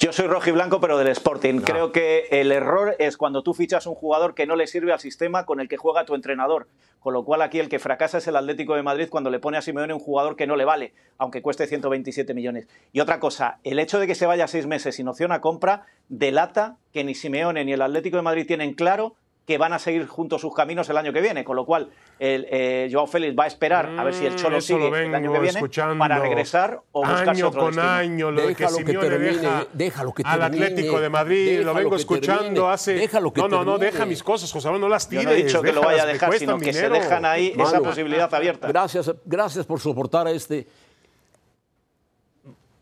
Yo 0.01 0.12
soy 0.12 0.25
rojo 0.25 0.50
y 0.50 0.51
blanco, 0.51 0.81
pero 0.81 0.98
del 0.98 1.10
Sporting. 1.10 1.60
Creo 1.60 1.91
que 1.91 2.25
el 2.31 2.51
error 2.51 2.96
es 2.98 3.17
cuando 3.17 3.43
tú 3.43 3.53
fichas 3.53 3.86
un 3.86 3.93
jugador 3.93 4.34
que 4.34 4.48
no 4.48 4.55
le 4.55 4.65
sirve 4.65 4.91
al 4.91 5.00
sistema 5.00 5.46
con 5.46 5.60
el 5.60 5.67
que 5.67 5.77
juega 5.77 6.05
tu 6.05 6.15
entrenador. 6.15 6.67
Con 7.00 7.13
lo 7.13 7.24
cual 7.24 7.43
aquí 7.43 7.60
el 7.60 7.70
que 7.70 7.77
fracasa 7.77 8.17
es 8.17 8.27
el 8.27 8.36
Atlético 8.36 8.74
de 8.74 8.81
Madrid 8.81 9.10
cuando 9.12 9.29
le 9.29 9.38
pone 9.38 9.60
a 9.60 9.62
Simeone 9.62 9.93
un 9.93 10.00
jugador 10.00 10.36
que 10.36 10.48
no 10.48 10.55
le 10.55 10.65
vale, 10.65 10.96
aunque 11.20 11.43
cueste 11.43 11.67
127 11.67 12.34
millones. 12.34 12.67
Y 12.91 13.00
otra 13.00 13.20
cosa, 13.20 13.60
el 13.63 13.77
hecho 13.77 14.00
de 14.00 14.08
que 14.08 14.15
se 14.15 14.25
vaya 14.25 14.48
seis 14.48 14.65
meses 14.65 14.96
sin 14.96 15.08
opción 15.08 15.31
a 15.31 15.39
compra 15.39 15.86
delata 16.10 16.77
que 16.91 17.03
ni 17.03 17.13
Simeone 17.13 17.63
ni 17.63 17.74
el 17.74 17.81
Atlético 17.84 18.17
de 18.17 18.24
Madrid 18.24 18.48
tienen 18.48 18.74
claro 18.74 19.13
que 19.51 19.58
van 19.58 19.74
a 19.74 19.79
seguir 19.79 20.08
juntos 20.08 20.39
sus 20.39 20.55
caminos 20.55 20.89
el 20.89 20.98
año 20.98 21.12
que 21.12 21.20
viene, 21.20 21.43
con 21.43 21.58
lo 21.58 21.65
cual 21.65 21.89
el, 22.20 22.48
eh, 22.50 22.89
Joao 22.89 23.05
Félix 23.05 23.38
va 23.38 23.43
a 23.43 23.48
esperar 23.48 23.89
a 23.98 24.03
ver 24.03 24.13
si 24.13 24.25
el 24.25 24.36
Cholo 24.38 24.55
Mm, 24.55 24.60
eso 24.60 24.67
sigue 24.77 24.88
el 24.88 25.15
año 25.15 25.34
que 25.34 25.39
viene 25.39 25.62
para 25.98 26.20
regresar 26.20 26.81
o 26.93 27.01
buscarse 27.01 27.31
año 27.31 27.48
otro 27.50 27.62
con 27.62 27.72
destino. 27.72 27.91
año, 27.91 28.31
lo 28.31 28.48
de 28.48 28.55
que 28.55 28.63
Déjalo 28.63 28.77
que 28.77 28.86
Simeone 28.86 29.10
termine, 29.10 29.41
deja 29.41 29.67
déjalo 29.74 30.13
que 30.13 30.24
al 30.25 30.39
termine, 30.39 30.65
Atlético 30.65 31.01
de 31.01 31.10
Madrid, 31.10 31.62
lo 31.62 31.74
vengo 31.74 31.89
que 31.89 31.96
escuchando 31.98 32.43
termine, 32.43 32.67
hace... 32.70 32.93
déjalo 32.93 33.34
que 33.34 33.41
no, 33.41 33.48
no, 33.50 33.65
no, 33.65 33.77
deja 33.77 34.05
mis 34.05 34.24
cosas, 34.24 34.50
José 34.51 34.67
Manuel, 34.67 34.81
no 34.81 34.89
las 34.89 35.10
Yo 35.10 35.10
tires. 35.10 35.25
no 35.25 35.31
he 35.31 35.43
dicho 35.43 35.62
que 35.62 35.74
lo 35.74 35.81
vaya 35.81 36.03
a 36.03 36.05
dejar, 36.05 36.34
sino 36.38 36.58
que 36.58 36.72
se 36.72 36.89
dejan 36.89 37.25
ahí 37.25 37.53
esa 37.58 37.81
posibilidad 37.81 38.34
abierta. 38.34 38.67
Gracias, 38.70 39.12
gracias 39.25 39.65
por 39.65 39.81
soportar 39.81 40.27
a 40.27 40.31
este. 40.31 40.65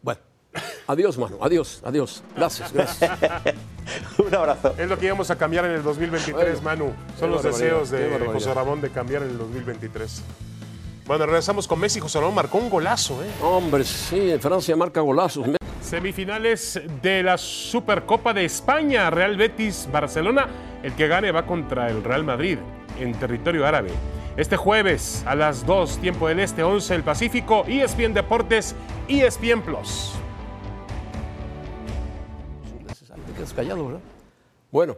Bueno, 0.03 0.21
adiós, 0.85 1.17
Manu, 1.17 1.39
adiós, 1.41 1.81
adiós. 1.83 2.23
Gracias, 2.35 2.71
gracias. 2.71 3.11
Un 4.17 4.33
abrazo. 4.33 4.75
Es 4.77 4.87
lo 4.87 4.97
que 4.97 5.05
íbamos 5.05 5.29
a 5.31 5.37
cambiar 5.37 5.65
en 5.65 5.71
el 5.71 5.83
2023, 5.83 6.61
Bueno, 6.61 6.61
Manu. 6.63 6.93
Son 7.19 7.31
los 7.31 7.43
deseos 7.43 7.89
de. 7.89 8.09
José 8.31 8.53
Ramón 8.53 8.81
de 8.81 8.89
cambiar 8.89 9.23
en 9.23 9.29
el 9.29 9.37
2023. 9.37 10.23
Bueno, 11.05 11.25
regresamos 11.25 11.67
con 11.67 11.79
Messi. 11.79 11.99
José 11.99 12.19
Ramón 12.19 12.35
marcó 12.35 12.57
un 12.57 12.69
golazo, 12.69 13.23
¿eh? 13.23 13.29
Hombre, 13.41 13.83
sí, 13.83 14.35
Francia 14.39 14.75
marca 14.75 15.01
golazos. 15.01 15.47
Semifinales 15.81 16.79
de 17.01 17.23
la 17.23 17.37
Supercopa 17.37 18.33
de 18.33 18.45
España. 18.45 19.09
Real 19.09 19.35
Betis, 19.35 19.87
Barcelona. 19.91 20.47
El 20.83 20.93
que 20.93 21.07
gane 21.07 21.31
va 21.31 21.45
contra 21.45 21.89
el 21.89 22.03
Real 22.03 22.23
Madrid 22.23 22.59
en 22.99 23.13
territorio 23.13 23.65
árabe. 23.65 23.89
Este 24.37 24.55
jueves 24.55 25.23
a 25.25 25.35
las 25.35 25.65
2, 25.65 25.97
tiempo 25.97 26.27
del 26.27 26.39
Este, 26.39 26.63
11 26.63 26.93
del 26.93 27.03
Pacífico, 27.03 27.65
ESPN 27.67 28.13
Deportes, 28.13 28.75
ESPN 29.07 29.61
Plus. 29.61 30.13
Quedas 33.49 33.53
callado, 33.53 33.85
¿verdad? 33.87 34.01
Bueno, 34.71 34.97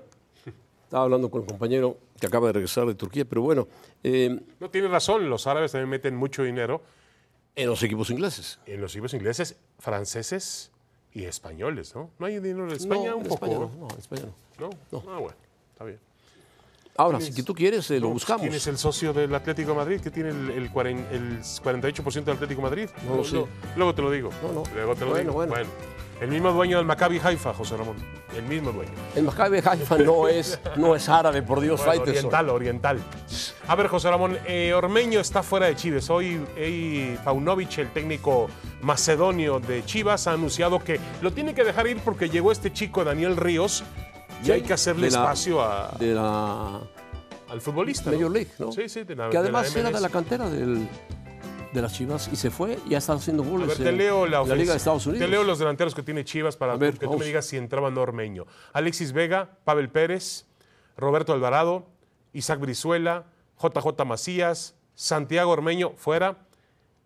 estaba 0.83 1.03
hablando 1.05 1.29
con 1.29 1.41
el 1.41 1.47
compañero 1.47 1.97
que 2.19 2.27
acaba 2.27 2.47
de 2.47 2.53
regresar 2.53 2.85
de 2.85 2.95
Turquía, 2.95 3.25
pero 3.25 3.41
bueno, 3.41 3.67
eh, 4.03 4.39
No 4.59 4.69
tiene 4.69 4.87
razón, 4.87 5.29
los 5.29 5.47
árabes 5.47 5.71
también 5.71 5.89
meten 5.89 6.15
mucho 6.15 6.43
dinero 6.43 6.81
en 7.55 7.67
los 7.67 7.81
equipos 7.83 8.09
ingleses. 8.09 8.59
en 8.65 8.81
los 8.81 8.93
equipos 8.93 9.13
ingleses, 9.13 9.57
franceses 9.79 10.71
Y 11.13 11.25
españoles, 11.25 11.93
¿no? 11.95 12.09
¿No 12.19 12.25
hay 12.25 12.39
dinero 12.39 12.67
en 12.67 12.71
España? 12.75 13.09
No, 13.11 13.17
un 13.17 13.23
en 13.23 13.27
poco. 13.29 13.45
España 13.45 13.59
no, 13.59 13.71
no, 13.79 13.87
en 13.91 13.99
España 13.99 14.21
no. 14.59 14.69
¿No? 14.91 15.03
Ah, 15.09 15.19
bueno, 15.19 15.35
está 15.73 15.83
bien. 15.85 15.99
Ahora, 16.97 17.19
si 17.21 17.33
que 17.33 17.43
tú 17.43 17.53
quieres, 17.55 17.89
eh, 17.91 17.99
lo 17.99 18.07
No, 18.07 18.13
buscamos. 18.13 18.41
¿Quién 18.41 18.53
es 18.53 18.67
el 18.67 18.77
socio 18.77 19.13
del 19.13 19.33
Atlético 19.33 19.71
de 19.71 19.77
Madrid? 19.77 20.01
que 20.01 20.11
tiene 20.11 20.29
el, 20.29 20.49
el, 20.51 20.71
cuaren- 20.71 21.05
el 21.11 21.39
48% 21.41 22.23
del 22.25 22.35
Atlético 22.35 22.61
de 22.61 22.69
Madrid? 22.69 22.89
No 23.07 23.15
lo 23.17 23.23
sé. 23.23 23.43
Luego 23.75 23.95
te 23.95 24.01
lo 24.01 24.11
digo. 24.11 24.29
No, 24.43 24.51
no. 24.53 24.63
Luego 24.75 24.95
te 24.95 25.01
lo 25.05 25.11
Bueno, 25.11 25.31
digo. 25.31 25.45
bueno. 25.47 25.69
El 26.19 26.27
mismo 26.29 26.51
dueño 26.51 26.77
del 26.77 26.85
Maccabi 26.85 27.19
Haifa, 27.23 27.51
José 27.51 27.75
Ramón. 27.77 27.95
El 28.37 28.43
mismo 28.43 28.71
dueño. 28.71 28.91
El 29.15 29.23
Maccabi 29.23 29.57
Haifa 29.65 29.97
no 29.97 30.27
es, 30.27 30.59
no 30.75 30.95
es 30.95 31.09
árabe, 31.09 31.41
por 31.41 31.59
Dios, 31.61 31.83
Bueno, 31.83 32.03
oriental, 32.03 32.49
oriental. 32.49 32.99
A 33.67 33.73
ver, 33.75 33.87
José 33.87 34.11
Ramón, 34.11 34.37
eh, 34.45 34.71
Ormeño 34.75 35.19
está 35.19 35.41
fuera 35.41 35.65
de 35.65 35.75
Chivas. 35.75 36.11
Hoy 36.11 36.39
eh, 36.57 37.17
Paunovic, 37.23 37.79
el 37.79 37.89
técnico 37.89 38.47
macedonio 38.83 39.59
de 39.59 39.83
Chivas, 39.83 40.27
ha 40.27 40.33
anunciado 40.33 40.77
que 40.83 40.99
lo 41.23 41.31
tiene 41.33 41.55
que 41.55 41.63
dejar 41.63 41.87
ir 41.87 41.97
porque 42.05 42.29
llegó 42.29 42.51
este 42.51 42.71
chico 42.71 43.03
Daniel 43.03 43.35
Ríos 43.35 43.83
y 44.43 44.51
hay 44.51 44.61
que 44.61 44.73
hacerle 44.73 45.07
de 45.07 45.11
la- 45.11 45.19
espacio 45.19 45.61
a- 45.61 45.95
De 45.99 46.13
la 46.13 46.79
al 47.49 47.61
futbolista. 47.61 48.09
¿no? 48.11 48.17
Major 48.17 48.31
League, 48.31 48.51
¿no? 48.59 48.71
Sí, 48.71 48.87
sí, 48.89 49.03
de 49.03 49.15
la- 49.15 49.25
Que 49.25 49.29
de 49.29 49.33
la 49.35 49.39
además 49.59 49.75
era 49.75 49.91
de 49.91 49.99
la 50.01 50.09
cantera 50.09 50.49
del- 50.49 50.87
de 51.73 51.81
las 51.81 51.93
Chivas 51.93 52.29
y 52.31 52.35
se 52.35 52.49
fue 52.51 52.77
y 52.89 52.95
ha 52.95 52.97
estado 52.97 53.19
haciendo 53.19 53.43
A 53.43 53.47
goles 53.47 53.67
ver, 53.69 53.77
te 53.77 53.91
leo 53.93 54.25
la, 54.25 54.43
la 54.43 54.55
Liga 54.55 54.71
de 54.73 54.77
Estados 54.77 55.05
Unidos. 55.05 55.25
Te 55.25 55.31
leo 55.31 55.43
los 55.43 55.57
delanteros 55.59 55.95
que 55.95 56.03
tiene 56.03 56.25
Chivas 56.25 56.57
para 56.57 56.73
A 56.73 56.75
ver, 56.77 56.93
que 56.93 56.99
tú 56.99 57.05
vamos. 57.07 57.19
me 57.19 57.25
digas 57.25 57.45
si 57.45 57.55
entraba 57.57 57.87
Ormeño. 57.89 58.45
Alexis 58.73 59.13
Vega, 59.13 59.57
Pavel 59.63 59.89
Pérez, 59.89 60.45
Roberto 60.97 61.31
Alvarado, 61.33 61.87
Isaac 62.33 62.59
Brizuela, 62.59 63.25
JJ 63.61 64.03
Macías, 64.05 64.75
Santiago 64.95 65.51
Ormeño 65.51 65.91
fuera, 65.95 66.37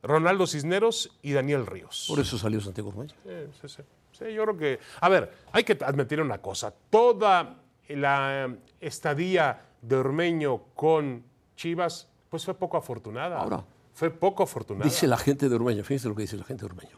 Ronaldo 0.01 0.47
Cisneros 0.47 1.11
y 1.21 1.33
Daniel 1.33 1.65
Ríos. 1.67 2.05
Por 2.07 2.19
eso 2.19 2.37
salió 2.37 2.59
Santiago 2.61 2.89
Ormeño. 2.89 3.13
Sí, 3.23 3.31
sí, 3.61 3.67
sí. 3.77 3.83
Sí, 4.17 4.33
yo 4.33 4.43
creo 4.43 4.57
que. 4.57 4.79
A 5.01 5.09
ver, 5.09 5.31
hay 5.51 5.63
que 5.63 5.77
admitir 5.83 6.21
una 6.21 6.37
cosa. 6.37 6.73
Toda 6.89 7.57
la 7.89 8.55
estadía 8.79 9.61
de 9.81 9.95
Ormeño 9.95 10.61
con 10.73 11.23
Chivas, 11.55 12.07
pues 12.29 12.45
fue 12.45 12.53
poco 12.53 12.77
afortunada. 12.77 13.39
Ahora. 13.39 13.63
Fue 13.93 14.09
poco 14.09 14.43
afortunada. 14.43 14.83
Dice 14.83 15.07
la 15.07 15.17
gente 15.17 15.47
de 15.47 15.55
Ormeño, 15.55 15.83
fíjense 15.83 16.09
lo 16.09 16.15
que 16.15 16.23
dice 16.23 16.35
la 16.35 16.43
gente 16.43 16.65
de 16.65 16.65
Ormeño. 16.65 16.97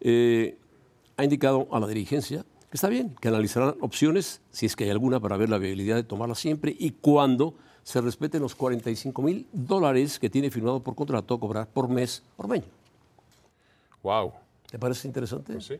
Eh, 0.00 0.58
ha 1.16 1.24
indicado 1.24 1.68
a 1.70 1.78
la 1.78 1.86
dirigencia 1.86 2.44
que 2.70 2.76
está 2.76 2.88
bien, 2.88 3.16
que 3.20 3.28
analizarán 3.28 3.76
opciones, 3.80 4.42
si 4.50 4.66
es 4.66 4.76
que 4.76 4.84
hay 4.84 4.90
alguna, 4.90 5.20
para 5.20 5.36
ver 5.36 5.48
la 5.48 5.58
viabilidad 5.58 5.96
de 5.96 6.02
tomarla 6.02 6.34
siempre 6.34 6.74
y 6.78 6.90
cuando 6.90 7.54
se 7.82 8.00
respeten 8.00 8.42
los 8.42 8.54
45 8.54 9.22
mil 9.22 9.46
dólares 9.52 10.18
que 10.18 10.28
tiene 10.28 10.50
firmado 10.50 10.80
por 10.80 10.94
contrato 10.94 11.34
a 11.34 11.40
cobrar 11.40 11.68
por 11.68 11.88
mes 11.88 12.22
Ormeño. 12.36 12.66
Wow. 14.02 14.32
¿Te 14.70 14.78
parece 14.78 15.08
interesante? 15.08 15.60
Sí. 15.60 15.76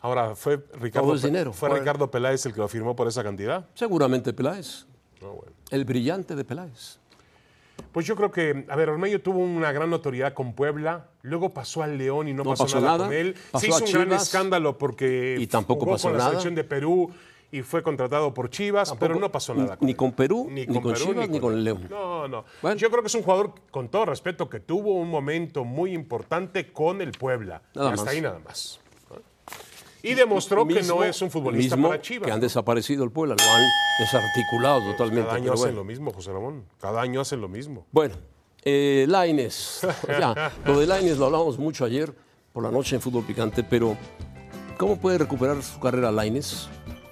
Ahora, 0.00 0.34
¿fue 0.34 0.60
Ricardo, 0.80 1.14
dinero. 1.16 1.52
¿fue 1.52 1.68
Ricardo 1.68 2.10
Peláez 2.10 2.46
el 2.46 2.54
que 2.54 2.60
lo 2.60 2.68
firmó 2.68 2.96
por 2.96 3.06
esa 3.06 3.22
cantidad? 3.22 3.66
Seguramente 3.74 4.32
Peláez, 4.32 4.86
bueno. 5.20 5.42
el 5.70 5.84
brillante 5.84 6.34
de 6.34 6.44
Peláez. 6.44 6.98
Pues 7.92 8.06
yo 8.06 8.14
creo 8.14 8.30
que, 8.30 8.66
a 8.68 8.76
ver, 8.76 8.90
Ormeño 8.90 9.20
tuvo 9.20 9.40
una 9.40 9.72
gran 9.72 9.90
notoriedad 9.90 10.32
con 10.32 10.52
Puebla, 10.54 11.08
luego 11.22 11.50
pasó 11.50 11.82
al 11.82 11.98
León 11.98 12.28
y 12.28 12.32
no, 12.32 12.44
No 12.44 12.50
pasó, 12.50 12.64
pasó 12.64 12.80
nada, 12.80 12.92
nada, 12.92 13.04
con 13.06 13.14
él. 13.16 13.34
pasó 13.50 13.60
Se 13.60 13.68
hizo 13.68 13.84
un 13.84 13.92
gran 13.92 14.12
escándalo 14.12 14.78
porque 14.78 15.36
y 15.38 15.46
tampoco 15.46 15.80
jugó 15.80 15.92
pasó 15.92 16.08
con 16.08 16.12
la 16.12 16.18
nada. 16.18 16.30
selección 16.30 16.54
de 16.54 16.64
Perú 16.64 17.10
y 17.52 17.62
fue 17.62 17.82
contratado 17.82 18.32
por 18.32 18.48
Chivas, 18.48 18.94
pero 18.98 19.16
no 19.16 19.32
pasó 19.32 19.54
nada. 19.54 19.76
ni 19.80 19.94
con 19.94 20.12
Perú, 20.12 20.48
ni 20.50 20.66
con 20.66 20.94
Chivas, 20.94 21.28
ni 21.28 21.40
con 21.40 21.54
el 21.54 21.64
León. 21.64 21.86
No, 21.90 22.28
no. 22.28 22.44
Bueno. 22.62 22.76
Yo 22.76 22.90
creo 22.90 23.02
que 23.02 23.08
es 23.08 23.14
un 23.14 23.22
jugador, 23.22 23.54
con 23.70 23.88
todo 23.88 24.06
respeto, 24.06 24.48
que 24.48 24.60
tuvo 24.60 24.94
un 24.94 25.10
momento 25.10 25.64
muy 25.64 25.92
importante 25.92 26.72
con 26.72 27.00
el 27.00 27.12
Puebla. 27.12 27.62
Nada 27.74 27.90
y 27.90 27.92
hasta 27.92 28.04
más. 28.04 28.14
ahí 28.14 28.20
nada 28.20 28.38
más. 28.38 28.79
Y 30.02 30.14
demostró 30.14 30.66
que 30.66 30.82
no 30.82 31.04
es 31.04 31.20
un 31.22 31.30
futbolista 31.30 31.76
mismo 31.76 31.88
para 31.90 32.00
Chivas. 32.00 32.26
Que 32.26 32.32
han 32.32 32.40
desaparecido 32.40 33.04
el 33.04 33.10
Puebla, 33.10 33.36
lo 33.38 33.52
han 33.52 33.62
desarticulado 33.98 34.80
totalmente. 34.92 35.26
Cada 35.26 35.36
año 35.36 35.44
pero 35.44 35.54
hacen 35.54 35.64
bueno. 35.64 35.78
lo 35.78 35.84
mismo, 35.84 36.12
José 36.12 36.32
Ramón. 36.32 36.64
Cada 36.80 37.02
año 37.02 37.20
hacen 37.20 37.40
lo 37.40 37.48
mismo. 37.48 37.86
Bueno, 37.92 38.14
eh, 38.64 39.06
Laines. 39.08 39.86
Ya, 40.08 40.52
lo 40.64 40.80
de 40.80 40.86
Laines 40.86 41.18
lo 41.18 41.26
hablamos 41.26 41.58
mucho 41.58 41.84
ayer 41.84 42.14
por 42.52 42.62
la 42.62 42.70
noche 42.70 42.96
en 42.96 43.02
Fútbol 43.02 43.24
Picante, 43.24 43.62
pero 43.62 43.96
¿cómo 44.76 44.98
puede 44.98 45.18
recuperar 45.18 45.62
su 45.62 45.78
carrera 45.80 46.10
Laines? 46.10 46.68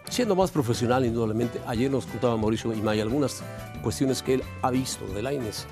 Siendo 0.09 0.35
más 0.35 0.51
profesional, 0.51 1.05
indudablemente. 1.05 1.61
Ayer 1.67 1.91
nos 1.91 2.07
contaba 2.07 2.37
Mauricio 2.37 2.73
Imay 2.73 3.01
algunas 3.01 3.43
cuestiones 3.83 4.23
que 4.23 4.35
él 4.35 4.43
ha 4.63 4.71
visto 4.71 5.07
de 5.09 5.23
Laines 5.23 5.67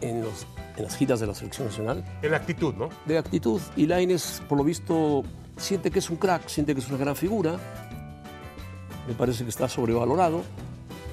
en, 0.00 0.22
los, 0.22 0.46
en 0.76 0.84
las 0.84 0.96
giras 0.96 1.20
de 1.20 1.26
la 1.26 1.34
selección 1.34 1.66
nacional, 1.66 2.04
En 2.22 2.30
la 2.30 2.36
actitud, 2.36 2.74
¿no? 2.74 2.88
de 3.04 3.18
actitud. 3.18 3.60
Y 3.76 3.86
Laines, 3.86 4.42
por 4.48 4.58
lo 4.58 4.64
visto, 4.64 5.24
siente 5.58 5.90
que 5.90 5.98
es 5.98 6.08
un 6.10 6.16
crack, 6.16 6.48
siente 6.48 6.74
que 6.74 6.80
es 6.80 6.88
una 6.88 6.96
gran 6.98 7.14
figura. 7.16 7.58
Me 9.06 9.14
parece 9.14 9.44
que 9.44 9.50
está 9.50 9.68
sobrevalorado. 9.68 10.42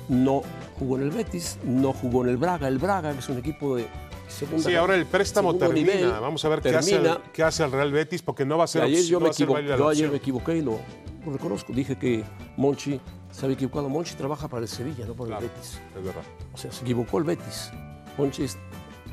No 0.10 0.42
jugó 0.78 0.98
en 0.98 1.04
el 1.04 1.12
Betis, 1.12 1.58
no 1.64 1.94
jugó 1.94 2.24
en 2.24 2.30
el 2.30 2.38
Braga. 2.38 2.68
El 2.68 2.78
Braga, 2.78 3.12
que 3.14 3.20
es 3.20 3.30
un 3.30 3.38
equipo 3.40 3.76
de 3.76 3.88
segunda 4.28 4.64
Sí, 4.70 4.76
ahora 4.76 4.96
el 4.96 5.06
préstamo 5.06 5.56
termina. 5.56 5.94
nivel, 5.94 6.12
Vamos 6.12 6.44
a 6.46 6.50
ver 6.50 6.62
qué 6.62 6.76
hace, 6.76 6.96
el, 6.96 7.18
qué 7.34 7.44
hace 7.44 7.64
el 7.64 7.72
Real 7.72 7.92
Betis, 7.92 8.22
porque 8.22 8.46
no 8.46 8.58
va 8.58 8.66
a 8.66 8.68
ser 8.68 8.84
ayer 8.84 9.04
yo 9.06 9.20
no 9.20 9.26
me, 9.26 9.32
equivo- 9.32 9.60
yo 9.60 9.90
ayer 9.90 10.10
me 10.12 10.18
equivoqué 10.18 10.58
y 10.58 10.62
lo, 10.62 10.78
lo 11.26 11.32
reconozco. 11.32 11.74
Dije 11.74 11.98
que 11.98 12.24
Monchi 12.58 13.00
se 13.32 13.46
había 13.46 13.56
equivocado. 13.56 13.90
Monchi 13.90 14.14
trabaja 14.16 14.48
para 14.48 14.62
el 14.64 14.68
Sevilla, 14.68 15.06
no 15.06 15.14
para 15.16 15.28
Claro, 15.30 15.46
el 15.46 15.50
Betis. 15.50 15.80
es 15.98 16.04
verdad. 16.04 16.22
O 16.54 16.58
sea, 16.58 16.72
se 16.72 16.82
equivocó 16.84 17.18
el 17.18 17.24
Betis. 17.24 17.72
Monchi 18.18 18.44
es 18.44 18.58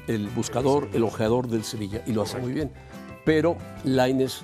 el 0.08 0.28
buscador, 0.28 0.88
el 0.92 1.04
ojeador 1.04 1.46
del 1.48 1.64
Sevilla 1.64 2.02
y 2.06 2.12
lo 2.12 2.22
hace 2.22 2.36
muy 2.38 2.52
bien. 2.52 2.70
Pero 3.24 3.56
Laines, 3.84 4.42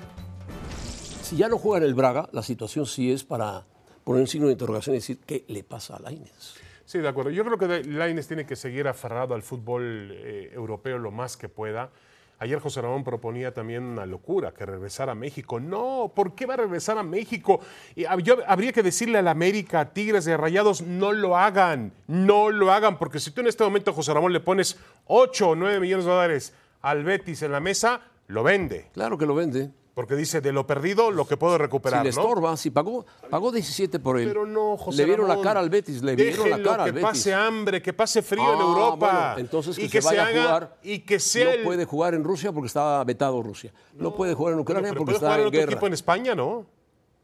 si 1.29 1.37
ya 1.37 1.47
no 1.47 1.57
juega 1.57 1.77
en 1.77 1.83
el 1.83 1.93
Braga, 1.93 2.27
la 2.31 2.41
situación 2.43 2.85
sí 2.85 3.11
es 3.11 3.23
para 3.23 3.65
poner 4.03 4.21
un 4.21 4.27
signo 4.27 4.47
de 4.47 4.53
interrogación 4.53 4.95
y 4.95 4.99
decir 4.99 5.19
qué 5.25 5.45
le 5.47 5.63
pasa 5.63 5.95
a 5.97 5.99
Laines. 5.99 6.55
Sí, 6.85 6.97
de 6.99 7.07
acuerdo. 7.07 7.29
Yo 7.29 7.45
creo 7.45 7.57
que 7.57 7.83
Laines 7.83 8.27
tiene 8.27 8.45
que 8.45 8.55
seguir 8.55 8.87
aferrado 8.87 9.35
al 9.35 9.43
fútbol 9.43 10.09
eh, 10.11 10.49
europeo 10.53 10.97
lo 10.97 11.11
más 11.11 11.37
que 11.37 11.47
pueda. 11.47 11.91
Ayer 12.39 12.57
José 12.59 12.81
Ramón 12.81 13.03
proponía 13.03 13.53
también 13.53 13.83
una 13.83 14.05
locura, 14.05 14.53
que 14.53 14.65
regresara 14.65 15.11
a 15.11 15.15
México. 15.15 15.59
No, 15.59 16.11
¿por 16.15 16.33
qué 16.35 16.45
va 16.45 16.53
a 16.55 16.57
regresar 16.57 16.97
a 16.97 17.03
México? 17.03 17.59
Hab- 17.97 18.21
yo- 18.23 18.37
habría 18.47 18.71
que 18.71 18.81
decirle 18.81 19.17
a 19.17 19.21
la 19.21 19.31
América, 19.31 19.81
a 19.81 19.93
Tigres 19.93 20.23
de 20.25 20.37
Rayados, 20.37 20.81
no 20.81 21.11
lo 21.11 21.37
hagan, 21.37 21.91
no 22.07 22.49
lo 22.49 22.71
hagan, 22.71 22.97
porque 22.97 23.19
si 23.19 23.31
tú 23.31 23.41
en 23.41 23.47
este 23.47 23.63
momento, 23.65 23.93
José 23.93 24.13
Ramón, 24.13 24.31
le 24.33 24.39
pones 24.39 24.79
8 25.07 25.49
o 25.49 25.55
9 25.55 25.79
millones 25.81 26.05
de 26.05 26.11
dólares 26.11 26.53
al 26.81 27.03
Betis 27.03 27.41
en 27.43 27.51
la 27.51 27.59
mesa, 27.59 28.01
lo 28.27 28.41
vende. 28.41 28.87
Claro 28.93 29.17
que 29.17 29.25
lo 29.25 29.35
vende. 29.35 29.69
Porque 29.99 30.15
dice, 30.15 30.39
de 30.39 30.53
lo 30.53 30.65
perdido, 30.65 31.11
lo 31.11 31.27
que 31.27 31.35
puedo 31.35 31.57
recuperar, 31.57 31.99
Si 32.03 32.07
le 32.07 32.15
¿no? 32.15 32.21
estorba, 32.21 32.55
si 32.55 32.69
pagó, 32.69 33.05
pagó 33.29 33.51
17 33.51 33.99
por 33.99 34.17
él. 34.17 34.29
Pero 34.29 34.45
no, 34.45 34.77
José 34.77 34.99
Le 34.99 35.03
vieron 35.03 35.27
Ramón. 35.27 35.43
la 35.43 35.49
cara 35.49 35.59
al 35.59 35.69
Betis, 35.69 36.01
le 36.01 36.15
vieron 36.15 36.49
la 36.49 36.63
cara 36.63 36.83
al 36.83 36.89
que 36.89 36.91
Betis. 36.93 37.09
pase 37.09 37.33
hambre, 37.33 37.81
que 37.81 37.91
pase 37.91 38.21
frío 38.21 38.53
en 38.53 38.59
Ah, 38.59 38.63
Europa. 38.63 38.95
bueno, 39.33 39.37
entonces 39.39 39.75
que, 39.75 39.83
y 39.83 39.89
se, 39.89 39.99
vaya 39.99 40.23
a 40.25 40.31
jugar. 40.31 40.77
y 40.83 40.99
que 40.99 41.19
sea 41.19 41.57
no 41.57 41.63
puede 41.65 41.83
jugar 41.83 42.13
en 42.13 42.23
Rusia 42.23 42.53
porque 42.53 42.67
está 42.67 43.03
vetado 43.03 43.43
Rusia. 43.43 43.73
No, 43.95 44.15
puede 44.15 44.33
jugar 44.35 44.53
en 44.53 44.61
Ucrania 44.61 44.91
Pero 44.91 44.99
porque 44.99 45.05
puede 45.11 45.17
está 45.17 45.27
jugar 45.27 45.39
en 45.41 45.43
en 45.43 45.47
otro 45.49 45.59
guerra. 45.59 45.71
equipo 45.73 45.87
en 45.87 45.93
España, 45.93 46.33
¿no? 46.33 46.65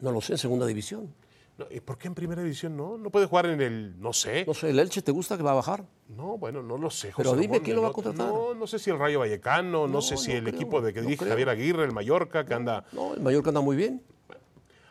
No 0.02 0.12
lo 0.12 0.20
sé, 0.20 0.34
en 0.34 0.38
segunda 0.38 0.66
división. 0.66 1.14
No, 1.58 1.66
¿Y 1.72 1.80
por 1.80 1.98
qué 1.98 2.08
en 2.10 2.16
primera 2.16 2.42
división 2.42 2.76
no? 2.76 2.98
¿No 2.98 3.10
puede 3.10 3.28
jugar 3.28 3.46
en 3.46 3.62
el, 3.62 3.98
no 4.02 4.12
sé? 4.12 4.44
No 4.46 4.54
sé, 4.54 4.72
¿el 4.72 4.80
Elche 4.80 5.02
te 5.02 5.12
gusta 5.14 5.38
que 5.38 5.44
va 5.44 5.52
a 5.52 5.56
bajar? 5.56 5.86
No, 6.10 6.38
bueno, 6.38 6.62
no 6.62 6.78
lo 6.78 6.90
sé, 6.90 7.14
José 7.14 7.30
Pero 7.30 7.40
dime 7.42 7.62
quién 7.62 7.78
lo 7.78 7.84
va 7.84 7.90
a 7.90 7.94
contratar. 7.94 8.28
No, 8.28 8.54
no 8.54 8.68
sé 8.68 8.78
si 8.78 8.90
el 8.90 9.00
Rayo 9.00 9.20
Vallecano, 9.20 9.88
no, 9.88 9.88
No, 9.88 10.02
sé 10.02 10.18
si 10.18 10.32
no 10.32 10.38
el 10.40 10.44
creo, 10.44 10.56
equipo 10.56 10.82
de 10.82 10.94
que 10.94 11.02
dirige. 11.02 11.26
Javier 11.26 11.48
Aguirre, 11.48 11.86
el 11.86 11.94
Mallorca, 11.94 12.46
que 12.46 12.54
anda... 12.54 12.84
No, 12.92 13.14
el 13.14 13.22
Mallorca 13.22 13.52
anda 13.52 13.62
muy 13.62 13.78
bien. 13.78 14.04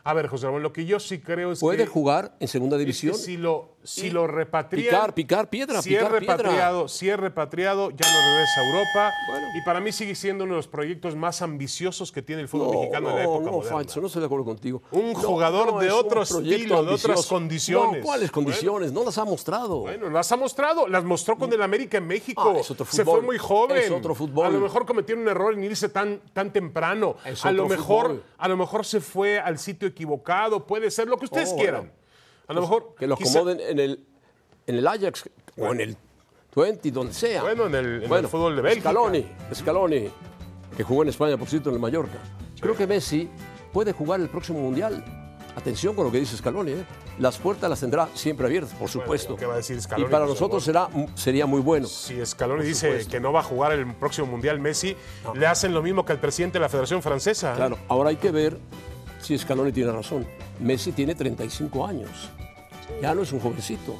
A 0.03 0.13
ver, 0.13 0.27
José 0.27 0.47
Ramón, 0.47 0.63
lo 0.63 0.73
que 0.73 0.85
yo 0.85 0.99
sí 0.99 1.19
creo 1.19 1.51
es 1.51 1.59
Puede 1.59 1.83
que... 1.83 1.87
jugar 1.87 2.35
en 2.39 2.47
segunda 2.47 2.75
es 2.77 2.79
que 2.79 2.85
división. 2.85 3.15
si 3.15 3.37
lo, 3.37 3.74
si 3.85 4.09
lo 4.09 4.27
repatria... 4.27 4.83
picar, 4.91 5.13
picar 5.13 5.49
piedra, 5.49 5.81
si 5.81 5.89
picar 5.89 6.03
es 6.13 6.19
piedra. 6.19 6.35
repatriado, 6.37 6.87
Si 6.87 7.09
es 7.09 7.17
repatriado, 7.19 7.91
ya 7.91 8.05
no 8.11 8.31
regresa 8.31 8.61
a 8.61 8.65
Europa. 8.67 9.13
Bueno. 9.29 9.47
Y 9.55 9.61
para 9.65 9.79
mí 9.79 9.91
sigue 9.91 10.15
siendo 10.15 10.43
uno 10.43 10.53
de 10.53 10.57
los 10.57 10.67
proyectos 10.67 11.15
más 11.15 11.41
ambiciosos 11.41 12.11
que 12.11 12.21
tiene 12.21 12.41
el 12.41 12.47
fútbol 12.47 12.75
mexicano 12.77 13.09
en 13.11 13.15
la 13.15 13.21
época 13.23 13.45
no, 13.45 13.51
moderna. 13.53 13.81
No 14.01 14.07
estoy 14.07 14.19
de 14.19 14.25
acuerdo 14.25 14.45
contigo. 14.45 14.81
Un 14.91 15.13
No, 15.13 15.19
jugador 15.19 15.73
no, 15.73 15.79
de 15.79 15.87
es 15.87 15.93
otro 15.93 16.21
estilo, 16.23 16.83
de 16.83 16.93
otras 16.93 17.25
condiciones. 17.27 17.99
No, 18.01 18.05
¿cuáles 18.05 18.31
condiciones? 18.31 18.91
No 18.91 19.03
las 19.03 19.17
ha 19.17 19.25
mostrado. 19.25 19.79
Bueno, 19.81 20.09
las 20.09 20.31
ha 20.31 20.37
mostrado, 20.37 20.87
las 20.87 21.03
mostró 21.03 21.37
con 21.37 21.51
el 21.53 21.61
América 21.61 21.97
en 21.97 22.07
México. 22.07 22.53
Ah, 22.55 22.59
es 22.59 22.69
otro 22.71 22.85
Se 22.85 23.03
fútbol. 23.03 23.19
fue 23.19 23.25
muy 23.25 23.37
joven. 23.37 23.77
Es 23.77 23.91
otro 23.91 24.15
fútbol. 24.15 24.45
A 24.47 24.49
lo 24.49 24.59
mejor 24.59 24.85
cometió 24.85 25.15
un 25.15 25.27
error 25.27 25.53
en 25.53 25.63
irse 25.63 25.89
tan, 25.89 26.19
tan 26.33 26.51
temprano. 26.51 27.15
Es 27.25 27.45
a 27.45 27.51
lo 27.51 27.67
mejor, 27.67 28.07
fútbol. 28.07 28.23
a 28.37 28.47
lo 28.47 28.57
mejor 28.57 28.85
se 28.85 28.99
fue 29.01 29.39
al 29.39 29.57
sitio 29.59 29.87
equivocado. 29.87 30.65
Puede 30.65 30.89
ser 30.91 31.07
lo 31.07 31.17
que 31.17 31.25
ustedes 31.25 31.51
Oh, 31.53 31.57
quieran. 31.57 31.81
bueno. 31.81 32.04
A 32.47 32.53
lo 32.53 32.61
mejor 32.61 32.95
Que 32.97 33.07
lo 33.07 33.15
quizá- 33.17 33.39
acomoden 33.39 33.59
en 33.61 33.79
el, 33.79 33.99
en 34.67 34.75
el 34.75 34.87
Ajax 34.87 35.29
o 35.57 35.71
en 35.73 35.81
el 35.81 35.97
20, 36.55 36.91
donde 36.91 37.13
sea. 37.13 37.41
Bueno, 37.41 37.65
en 37.67 37.75
el- 37.75 38.03
en 38.03 38.13
el 38.13 38.27
fútbol 38.27 38.55
de 38.55 38.61
Bélgica. 38.61 38.89
Scaloni, 38.91 39.25
Scaloni, 39.53 40.09
que 40.77 40.83
jugó 40.83 41.03
en 41.03 41.09
España, 41.09 41.37
por 41.37 41.47
cierto, 41.47 41.69
en 41.69 41.75
el 41.75 41.81
Mallorca. 41.81 42.17
Creo 42.59 42.75
que 42.75 42.87
Messi 42.87 43.29
puede 43.73 43.91
jugar 43.91 44.19
el 44.21 44.29
próximo 44.29 44.59
Mundial. 44.59 45.03
Atención 45.57 45.95
con 45.95 46.03
lo 46.05 46.11
que 46.11 46.19
dice 46.19 46.35
Scaloni. 46.35 46.71
¿eh? 46.73 46.85
Las 47.17 47.37
puertas 47.37 47.69
las 47.69 47.79
tendrá 47.79 48.09
siempre 48.13 48.45
abiertas, 48.45 48.73
por 48.77 48.89
supuesto. 48.89 49.37
¿qué 49.37 49.45
va 49.45 49.53
a 49.53 49.57
decir 49.57 49.81
Scaloni, 49.81 50.07
y 50.07 50.11
para 50.11 50.25
José 50.25 50.33
nosotros 50.33 50.63
será, 50.65 50.89
sería 51.15 51.45
muy 51.45 51.61
bueno. 51.61 51.87
Si 51.87 52.25
Scaloni 52.25 52.65
dice 52.65 52.87
supuesto. 52.87 53.11
que 53.11 53.19
no 53.21 53.31
va 53.31 53.39
a 53.39 53.43
jugar 53.43 53.71
el 53.71 53.93
próximo 53.95 54.27
Mundial 54.27 54.59
Messi, 54.59 54.97
le 55.33 55.47
hacen 55.47 55.73
lo 55.73 55.81
mismo 55.81 56.03
que 56.05 56.11
al 56.11 56.19
presidente 56.19 56.57
de 56.57 56.61
la 56.61 56.67
Federación 56.69 57.01
Francesa. 57.01 57.53
¿eh? 57.53 57.55
Claro, 57.55 57.77
ahora 57.87 58.09
hay 58.09 58.17
que 58.17 58.31
ver 58.31 58.57
Sí, 59.25 59.35
Scaloni 59.35 59.71
tiene 59.71 59.91
razón. 59.91 60.23
Messi 60.59 60.91
tiene 60.91 61.15
35 61.15 61.87
años. 61.87 62.29
Ya 63.01 63.15
no 63.15 63.23
es 63.23 63.31
un 63.31 63.39
jovencito. 63.39 63.95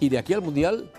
Y 0.00 0.08
de 0.08 0.16
aquí 0.16 0.32
al 0.32 0.40
Mundial 0.40 0.90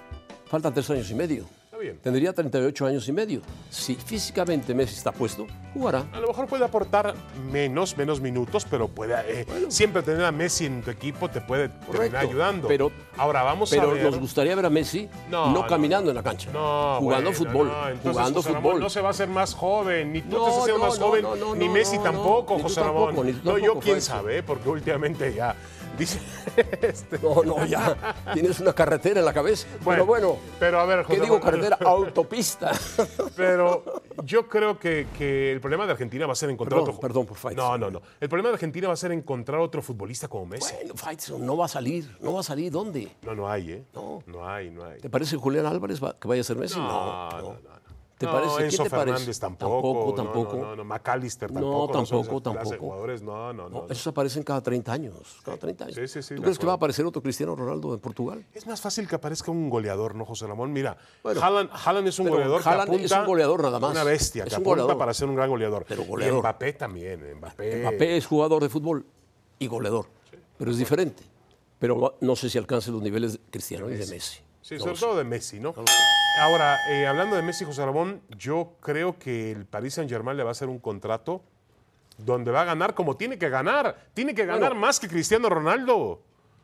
faltan 0.45 0.71
tres 0.71 0.87
años 0.91 1.09
y 1.09 1.15
medio. 1.15 1.47
Bien. 1.81 1.97
Tendría 2.01 2.31
38 2.31 2.85
años 2.85 3.07
y 3.07 3.11
medio. 3.11 3.41
Si 3.69 3.95
físicamente 3.95 4.73
Messi 4.75 4.95
está 4.95 5.11
puesto, 5.11 5.47
jugará. 5.73 6.05
A 6.13 6.19
lo 6.19 6.27
mejor 6.27 6.45
puede 6.47 6.63
aportar 6.63 7.15
menos, 7.51 7.97
menos 7.97 8.21
minutos, 8.21 8.65
pero 8.69 8.87
puede 8.87 9.15
eh, 9.41 9.45
siempre 9.69 10.03
tener 10.03 10.23
a 10.25 10.31
Messi 10.31 10.67
en 10.67 10.83
tu 10.83 10.91
equipo 10.91 11.29
te 11.29 11.41
puede 11.41 11.69
terminar 11.69 12.23
ayudando. 12.25 12.67
pero- 12.67 12.91
ahora 13.17 13.41
vamos 13.43 13.73
a 13.73 13.85
ver. 13.85 14.03
nos 14.03 14.19
gustaría 14.19 14.55
ver 14.55 14.65
a 14.65 14.69
Messi 14.69 15.09
no, 15.29 15.47
No, 15.47 15.61
no, 15.61 15.67
caminando 15.67 16.11
en 16.11 16.15
la 16.15 16.23
cancha, 16.23 16.51
No, 16.51 16.97
jugando 16.99 17.31
bueno, 17.31 17.31
fútbol, 17.33 17.67
no, 17.67 17.87
entonces, 17.89 18.11
jugando 18.11 18.39
José 18.41 18.49
Ramón, 18.53 18.63
fútbol. 18.71 18.81
no 18.81 18.89
se 18.89 19.01
va 19.01 19.07
a 19.07 19.11
hacer 19.11 19.27
más 19.27 19.53
joven, 19.53 20.13
ni 20.13 20.21
tú 20.21 20.29
te 20.29 20.35
estás 20.37 20.57
haciendo 20.59 20.85
más 20.85 20.99
joven, 20.99 21.25
ni 21.57 21.69
Messi 21.69 21.97
tampoco, 21.99 22.59
José 22.59 22.81
tampoco, 22.81 23.07
Ramón. 23.07 23.25
tú 23.33 23.49
no, 23.49 23.57
yo 23.57 23.65
tampoco, 23.65 23.79
quién 23.81 24.01
sabe, 24.01 24.37
¿eh? 24.37 24.43
porque 24.43 24.69
últimamente 24.69 25.33
ya 25.33 25.55
dice 25.97 26.19
este, 26.81 27.19
No, 27.19 27.43
no, 27.43 27.65
ya 27.65 28.15
tienes 28.33 28.59
una 28.59 28.73
carretera 28.73 29.19
en 29.19 29.25
la 29.25 29.33
cabeza. 29.33 29.67
pero 29.85 30.05
bueno, 30.05 30.37
pero 30.59 30.79
a 30.79 30.85
ver, 30.85 30.99
¿qué 30.99 31.15
José 31.15 31.21
digo 31.21 31.37
Ramón, 31.39 31.41
carretera? 31.61 31.77
Autopista. 31.89 32.71
Pero 33.35 34.01
yo 34.23 34.47
creo 34.47 34.77
que, 34.79 35.07
que 35.17 35.51
el 35.51 35.61
problema 35.61 35.85
de 35.85 35.91
Argentina 35.93 36.25
va 36.25 36.33
a 36.33 36.35
ser 36.35 36.49
encontrar 36.49 36.79
Perdón, 36.79 36.95
otro. 36.95 37.01
perdón 37.01 37.25
por 37.25 37.37
Faisal. 37.37 37.63
No, 37.63 37.77
no, 37.77 37.91
no. 37.91 38.01
El 38.19 38.29
problema 38.29 38.49
de 38.49 38.53
Argentina 38.55 38.87
va 38.87 38.93
a 38.93 38.97
ser 38.97 39.11
encontrar 39.11 39.59
otro 39.59 39.81
futbolista 39.81 40.27
como 40.27 40.45
Messi. 40.45 40.73
bueno, 40.75 40.93
Faitelson 40.95 41.45
no 41.45 41.57
va 41.57 41.65
a 41.65 41.69
salir, 41.69 42.15
no 42.21 42.33
va 42.33 42.39
a 42.41 42.43
salir. 42.43 42.71
¿Dónde? 42.71 43.07
No, 43.23 43.35
no 43.35 43.49
hay, 43.49 43.71
¿eh? 43.71 43.83
No. 43.93 44.23
No 44.27 44.47
hay, 44.47 44.69
no 44.69 44.85
hay. 44.85 44.99
¿Te 44.99 45.09
parece 45.09 45.35
Julián 45.37 45.65
Álvarez 45.65 46.03
va- 46.03 46.15
que 46.19 46.27
vaya 46.27 46.41
a 46.41 46.43
ser 46.43 46.57
Messi? 46.57 46.77
No, 46.79 47.31
no. 47.31 47.41
no, 47.41 47.41
no. 47.53 47.71
¿Te 48.21 48.25
No, 48.27 48.31
parece? 48.33 48.55
¿Quién 48.55 48.65
Enzo 48.67 48.83
te 48.83 48.89
parece? 48.91 49.07
Fernández 49.13 49.39
tampoco. 49.39 49.73
Tampoco, 49.73 50.05
no, 50.09 50.13
tampoco. 50.23 50.55
No, 50.57 50.61
no, 50.67 50.75
no, 50.77 50.83
McAllister 50.85 51.51
No, 51.51 51.59
tampoco. 51.59 51.87
no 51.87 51.91
tampoco, 51.91 52.35
de 52.39 52.41
tampoco. 52.55 52.77
jugadores, 52.77 53.21
no, 53.23 53.33
no, 53.51 53.63
no. 53.63 53.69
No, 53.69 53.81
no. 53.81 53.87
esos 53.89 54.07
aparecen 54.07 54.43
cada 54.43 54.61
30 54.61 54.93
años. 54.93 55.39
Cada 55.43 55.57
30 55.57 55.85
años. 55.85 55.95
Sí, 55.95 56.07
sí, 56.07 56.21
sí, 56.21 56.35
¿Tú 56.35 56.43
crees 56.43 56.59
que 56.59 56.65
va 56.65 56.73
a 56.73 56.75
acuerdo. 56.75 56.85
aparecer 56.85 57.05
otro 57.05 57.21
Cristiano 57.23 57.55
Ronaldo 57.55 57.93
en 57.95 57.99
Portugal? 57.99 58.45
Es 58.53 58.67
más 58.67 58.79
fácil 58.79 59.07
que 59.07 59.15
aparezca 59.15 59.49
un 59.51 59.69
goleador, 59.69 60.13
¿no, 60.15 60.23
José 60.25 60.45
Ramón? 60.47 60.71
Mira, 60.71 60.95
Bueno, 61.23 61.41
Haaland, 61.41 61.69
Haaland 61.73 62.07
es 62.07 62.19
un 62.19 62.29
goleador 62.29 62.61
Haaland 62.63 62.89
que 62.89 62.95
apunta... 62.97 63.15
es 63.15 63.19
un 63.21 63.25
goleador 63.25 63.61
nada 63.63 63.79
más. 63.79 63.91
Una 63.91 64.03
bestia, 64.03 64.43
Es 64.43 64.49
que 64.49 64.55
un 64.55 64.61
apunta 64.61 64.81
goleador. 64.83 64.97
para 64.99 65.13
ser 65.15 65.27
un 65.27 65.35
gran 65.35 65.49
goleador. 65.49 65.85
Pero 65.87 66.03
Y 66.03 66.07
goleador. 66.07 66.39
Mbappé 66.39 66.73
también, 66.73 67.37
Mbappé. 67.37 67.81
Mbappé 67.81 68.17
es 68.17 68.25
jugador 68.27 68.61
de 68.61 68.69
fútbol 68.69 69.05
y 69.57 69.65
goleador, 69.67 70.05
pero 70.59 70.69
es 70.69 70.77
diferente. 70.77 71.23
Pero 71.79 72.15
no 72.21 72.35
sé 72.35 72.47
si 72.47 72.59
alcance 72.59 72.91
los 72.91 73.01
niveles 73.01 73.33
de 73.33 73.39
Cristiano 73.49 73.89
y 73.89 73.93
de 73.95 74.05
Messi. 74.05 74.39
Sí, 74.61 74.75
No 74.75 74.81
sobre 74.81 74.97
todo 74.99 75.17
de 75.17 75.23
Messi, 75.23 75.59
¿no? 75.59 75.73
Ahora, 76.39 76.77
eh, 76.89 77.05
hablando 77.07 77.35
de 77.35 77.41
Messi, 77.41 77.65
José 77.65 77.85
Ramón, 77.85 78.21
yo 78.37 78.73
creo 78.81 79.17
que 79.19 79.51
el 79.51 79.65
Paris 79.65 79.95
Saint-Germain 79.95 80.37
le 80.37 80.43
va 80.43 80.49
a 80.49 80.51
hacer 80.53 80.69
un 80.69 80.79
contrato 80.79 81.41
donde 82.17 82.51
va 82.51 82.61
a 82.61 82.65
ganar 82.65 82.93
como 82.93 83.17
tiene 83.17 83.37
que 83.37 83.49
ganar. 83.49 83.97
Tiene 84.13 84.33
que 84.33 84.45
ganar 84.45 84.71
Bueno. 84.71 84.81
más 84.87 84.99
que 84.99 85.07
Cristiano 85.07 85.49
Ronaldo. 85.49 86.21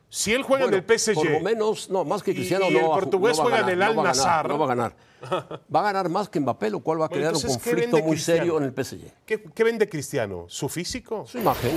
Si 0.09 0.33
él 0.33 0.41
juega 0.43 0.65
Bueno, 0.65 0.77
en 0.77 0.83
el 0.89 0.97
PSG... 0.99 1.15
Por 1.15 1.29
lo 1.31 1.39
menos, 1.41 1.89
no, 1.89 2.05
más 2.05 2.23
que 2.23 2.31
Y- 2.31 2.35
Cristiano 2.35 2.65
y 2.69 2.73
no 2.73 2.79
el 2.79 2.85
portugués 2.85 3.37
no 3.37 3.43
va 3.43 3.49
a 3.49 3.57
juega 3.57 3.67
en 3.73 3.73
el 3.73 3.79
no 3.79 3.85
va 4.03 4.09
a 4.09 4.13
ganar, 4.13 4.29
Al-Nassr. 4.29 4.47
No 4.49 4.57
va 4.59 4.65
a 4.65 4.67
ganar. 4.67 4.95
Va 5.75 5.79
a 5.79 5.83
ganar 5.83 6.09
más 6.09 6.29
que 6.29 6.39
Mbappé, 6.39 6.69
lo 6.69 6.79
cual 6.79 7.01
va 7.01 7.07
a 7.07 7.09
crear 7.09 7.31
un 7.33 7.37
entonces, 7.37 7.57
¿qué 7.57 7.71
conflicto 7.71 7.97
muy 8.03 8.17
serio 8.19 8.59
en 8.59 8.65
el 8.65 8.71
PSG. 8.85 8.99
¿Qué, 9.25 9.41
qué 9.43 9.63
vende 9.63 9.89
Cristiano? 9.89 10.45
¿Su 10.47 10.69
físico? 10.69 11.25
Su 11.25 11.39
imagen, 11.39 11.71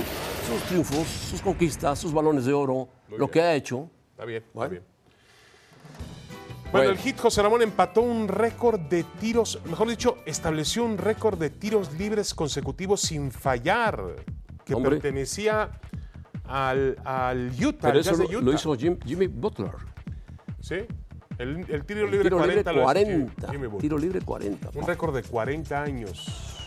sus 0.47 0.61
triunfos, 0.69 1.07
sus 1.07 1.41
conquistas, 1.41 1.97
sus 1.97 2.13
balones 2.13 2.45
de 2.45 2.53
oro, 2.53 2.87
lo 3.09 3.31
que 3.31 3.41
ha 3.41 3.55
hecho. 3.55 3.89
Está 4.11 4.25
bien, 4.25 4.43
está 4.45 4.67
bien. 4.67 4.83
Bueno, 6.71 6.85
Bueno. 6.87 6.91
el 6.91 6.97
Hit 6.99 7.19
José 7.19 7.41
Ramón 7.41 7.61
empató 7.61 8.01
un 8.01 8.27
récord 8.29 8.79
de 8.79 9.03
tiros, 9.19 9.59
mejor 9.65 9.89
dicho, 9.89 10.17
estableció 10.25 10.85
un 10.85 10.97
récord 10.97 11.37
de 11.37 11.49
tiros 11.49 11.91
libres 11.93 12.33
consecutivos 12.33 13.01
sin 13.01 13.31
fallar, 13.31 14.01
que 14.63 14.73
Hombre. 14.75 14.91
pertenecía 14.91 15.69
al, 16.47 16.97
al 17.03 17.51
Utah, 17.61 17.89
Pero 17.89 17.99
eso 17.99 18.15
lo, 18.15 18.23
Utah. 18.23 18.39
lo 18.41 18.53
hizo 18.53 18.75
Jim- 18.75 18.97
Jimmy 19.05 19.27
Butler. 19.27 19.71
¿Sí? 20.61 20.75
El, 21.37 21.65
el 21.69 21.85
tiro 21.85 22.01
El 22.05 22.11
libre 22.11 22.23
tiro 22.29 22.37
40 22.37 22.71
libre 22.71 22.73
lo 22.73 22.79
hizo 22.79 22.83
40. 22.83 23.51
Jimmy. 23.51 23.67
Tiro 23.79 23.97
libre 23.97 24.21
40. 24.21 24.69
Un 24.75 24.87
récord 24.87 25.13
de 25.15 25.23
40 25.23 25.81
años. 25.81 26.57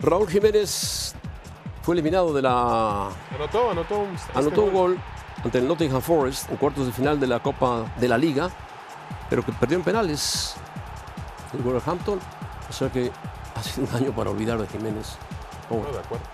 Raúl 0.00 0.28
Jiménez 0.28 1.14
fue 1.82 1.94
eliminado 1.94 2.32
de 2.32 2.42
la 2.42 3.08
Anotó, 3.34 3.70
anotó 3.72 4.00
un, 4.02 4.14
este 4.14 4.38
Anotó 4.38 4.62
un 4.64 4.72
gol 4.72 4.98
ante 5.42 5.58
el 5.58 5.66
Nottingham 5.66 6.00
Forest 6.02 6.50
en 6.50 6.56
cuartos 6.58 6.86
de 6.86 6.92
final 6.92 7.18
de 7.18 7.26
la 7.26 7.40
Copa 7.40 7.92
de 7.98 8.06
la 8.08 8.18
Liga, 8.18 8.50
pero 9.28 9.44
que 9.44 9.52
perdió 9.52 9.78
en 9.78 9.84
penales. 9.84 10.54
El 11.54 11.62
Wolverhampton, 11.62 12.18
o 12.68 12.72
sea 12.72 12.90
que 12.90 13.10
ha 13.54 13.62
sido 13.62 13.86
un 13.86 13.94
año 13.94 14.12
para 14.14 14.30
olvidar 14.30 14.58
de 14.58 14.66
Jiménez. 14.66 15.16
Pobre. 15.68 15.84
No, 15.88 15.92
de 15.92 15.98
acuerdo. 15.98 16.24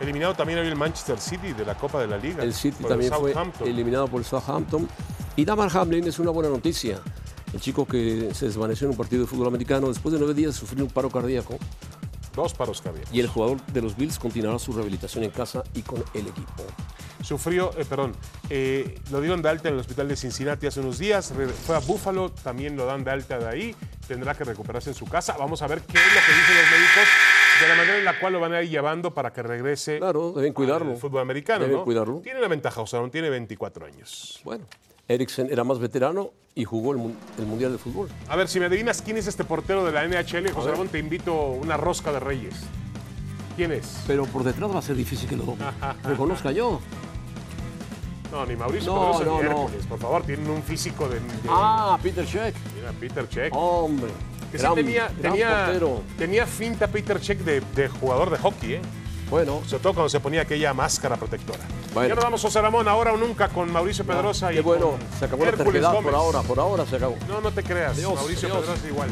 Eliminado 0.00 0.34
también 0.34 0.58
había 0.58 0.70
el 0.70 0.76
Manchester 0.76 1.18
City 1.18 1.52
de 1.52 1.64
la 1.64 1.76
Copa 1.76 2.00
de 2.00 2.06
la 2.06 2.18
Liga. 2.18 2.42
El 2.42 2.52
City 2.52 2.84
también 2.84 3.12
fue 3.12 3.32
Southampton. 3.32 3.68
eliminado 3.68 4.08
por 4.08 4.20
el 4.20 4.26
Southampton. 4.26 4.88
Y 5.36 5.44
Damar 5.44 5.70
Hamlin 5.76 6.06
es 6.06 6.18
una 6.18 6.30
buena 6.30 6.48
noticia. 6.50 7.00
El 7.52 7.60
chico 7.60 7.86
que 7.86 8.34
se 8.34 8.46
desvaneció 8.46 8.86
en 8.86 8.92
un 8.92 8.96
partido 8.96 9.22
de 9.22 9.28
fútbol 9.28 9.46
americano 9.48 9.88
después 9.88 10.12
de 10.12 10.18
nueve 10.18 10.34
días 10.34 10.54
de 10.54 10.60
sufrir 10.60 10.82
un 10.82 10.90
paro 10.90 11.10
cardíaco. 11.10 11.56
Dos 12.34 12.52
paros 12.54 12.82
había. 12.84 13.02
Y 13.12 13.20
el 13.20 13.28
jugador 13.28 13.64
de 13.66 13.80
los 13.80 13.96
Bills 13.96 14.18
continuará 14.18 14.58
su 14.58 14.72
rehabilitación 14.72 15.22
en 15.22 15.30
casa 15.30 15.62
y 15.74 15.82
con 15.82 16.02
el 16.14 16.26
equipo. 16.26 16.64
Sufrió, 17.24 17.70
eh, 17.78 17.86
perdón, 17.88 18.12
eh, 18.50 18.98
lo 19.10 19.20
dieron 19.22 19.40
de 19.40 19.48
alta 19.48 19.68
en 19.68 19.74
el 19.74 19.80
hospital 19.80 20.08
de 20.08 20.16
Cincinnati 20.16 20.66
hace 20.66 20.80
unos 20.80 20.98
días, 20.98 21.32
fue 21.66 21.74
a 21.74 21.78
Buffalo, 21.78 22.30
también 22.30 22.76
lo 22.76 22.84
dan 22.84 23.02
de 23.02 23.10
alta 23.12 23.38
de 23.38 23.48
ahí, 23.48 23.74
tendrá 24.06 24.34
que 24.34 24.44
recuperarse 24.44 24.90
en 24.90 24.94
su 24.94 25.06
casa. 25.06 25.34
Vamos 25.38 25.62
a 25.62 25.66
ver 25.66 25.80
qué 25.80 25.96
es 25.96 26.04
lo 26.14 26.20
que 26.20 26.32
dicen 26.38 26.56
los 26.56 26.70
médicos 26.70 27.08
de 27.62 27.68
la 27.68 27.74
manera 27.76 27.98
en 27.98 28.04
la 28.04 28.18
cual 28.20 28.32
lo 28.34 28.40
van 28.40 28.52
a 28.52 28.62
ir 28.62 28.68
llevando 28.68 29.14
para 29.14 29.32
que 29.32 29.42
regrese 29.42 29.98
Claro, 29.98 30.32
deben 30.32 30.52
cuidarlo. 30.52 30.90
al 30.92 30.96
fútbol 30.98 31.22
americano. 31.22 31.60
Deben 31.64 31.78
¿no? 31.78 31.84
cuidarlo. 31.84 32.20
Tiene 32.20 32.40
la 32.40 32.48
ventaja, 32.48 32.82
o 32.82 32.86
sea, 32.86 33.00
no 33.00 33.10
tiene 33.10 33.30
24 33.30 33.86
años. 33.86 34.40
Bueno, 34.44 34.66
Eriksen 35.08 35.48
era 35.50 35.64
más 35.64 35.78
veterano 35.78 36.30
y 36.54 36.64
jugó 36.64 36.92
el 36.92 36.98
Mundial 37.46 37.72
de 37.72 37.78
Fútbol. 37.78 38.08
A 38.28 38.36
ver, 38.36 38.48
si 38.48 38.60
me 38.60 38.66
adivinas 38.66 39.00
quién 39.00 39.16
es 39.16 39.26
este 39.26 39.44
portero 39.44 39.84
de 39.86 39.92
la 39.92 40.06
NHL, 40.06 40.50
José 40.52 40.72
Ramón, 40.72 40.88
te 40.88 40.98
invito 40.98 41.32
una 41.34 41.78
rosca 41.78 42.12
de 42.12 42.20
reyes. 42.20 42.54
¿Quién 43.56 43.72
es? 43.72 44.00
Pero 44.06 44.24
por 44.26 44.42
detrás 44.42 44.70
va 44.74 44.80
a 44.80 44.82
ser 44.82 44.96
difícil 44.96 45.28
que 45.28 45.36
lo 45.36 45.56
reconozca 46.04 46.50
yo. 46.52 46.80
No, 48.34 48.44
ni 48.44 48.56
Mauricio 48.56 48.92
No, 48.92 49.00
Pedrosa 49.00 49.24
no, 49.24 49.36
ni 49.42 49.44
no. 49.48 49.50
Hércules, 49.62 49.86
por 49.86 49.98
favor, 50.00 50.22
tienen 50.24 50.50
un 50.50 50.60
físico 50.62 51.08
de... 51.08 51.20
de- 51.20 51.24
Ah, 51.48 51.96
Peter 52.02 52.26
Check. 52.26 52.54
Mira, 52.74 52.90
Peter 52.98 53.28
Check. 53.28 53.54
Hombre. 53.54 54.10
Que 54.50 54.58
sí 54.58 54.62
gran- 54.64 54.74
tenía, 54.74 55.08
gran 55.18 55.32
tenía, 55.32 55.70
tenía 56.18 56.46
finta 56.46 56.88
Peter 56.88 57.20
Check 57.20 57.38
de, 57.40 57.60
de 57.60 57.88
jugador 57.88 58.30
de 58.30 58.38
hockey, 58.38 58.72
¿eh? 58.74 58.82
Bueno, 59.30 59.62
Sobre 59.66 59.82
todo 59.84 59.94
cuando 59.94 60.08
se 60.08 60.18
ponía 60.20 60.42
aquella 60.42 60.74
máscara 60.74 61.16
protectora. 61.16 61.60
Bueno. 61.94 62.08
Y 62.08 62.10
ahora 62.10 62.24
vamos, 62.24 62.42
José 62.42 62.60
Ramón, 62.60 62.86
ahora 62.88 63.12
o 63.12 63.16
nunca 63.16 63.48
con 63.48 63.72
Mauricio 63.72 64.04
Pedrosa 64.04 64.52
y 64.52 64.56
qué 64.56 64.60
bueno. 64.62 64.90
con 64.90 65.00
Se 65.18 65.24
acabó 65.26 65.44
la 65.44 65.50
Hércules 65.50 65.82
Gómez. 65.82 66.02
por 66.02 66.14
ahora. 66.14 66.42
Por 66.42 66.58
ahora 66.60 66.86
se 66.86 66.96
acabó. 66.96 67.16
No, 67.28 67.40
no 67.40 67.50
te 67.52 67.62
creas. 67.62 67.96
Mauricio. 67.98 68.48
Pedrosa 68.48 68.74
igual. 68.86 69.10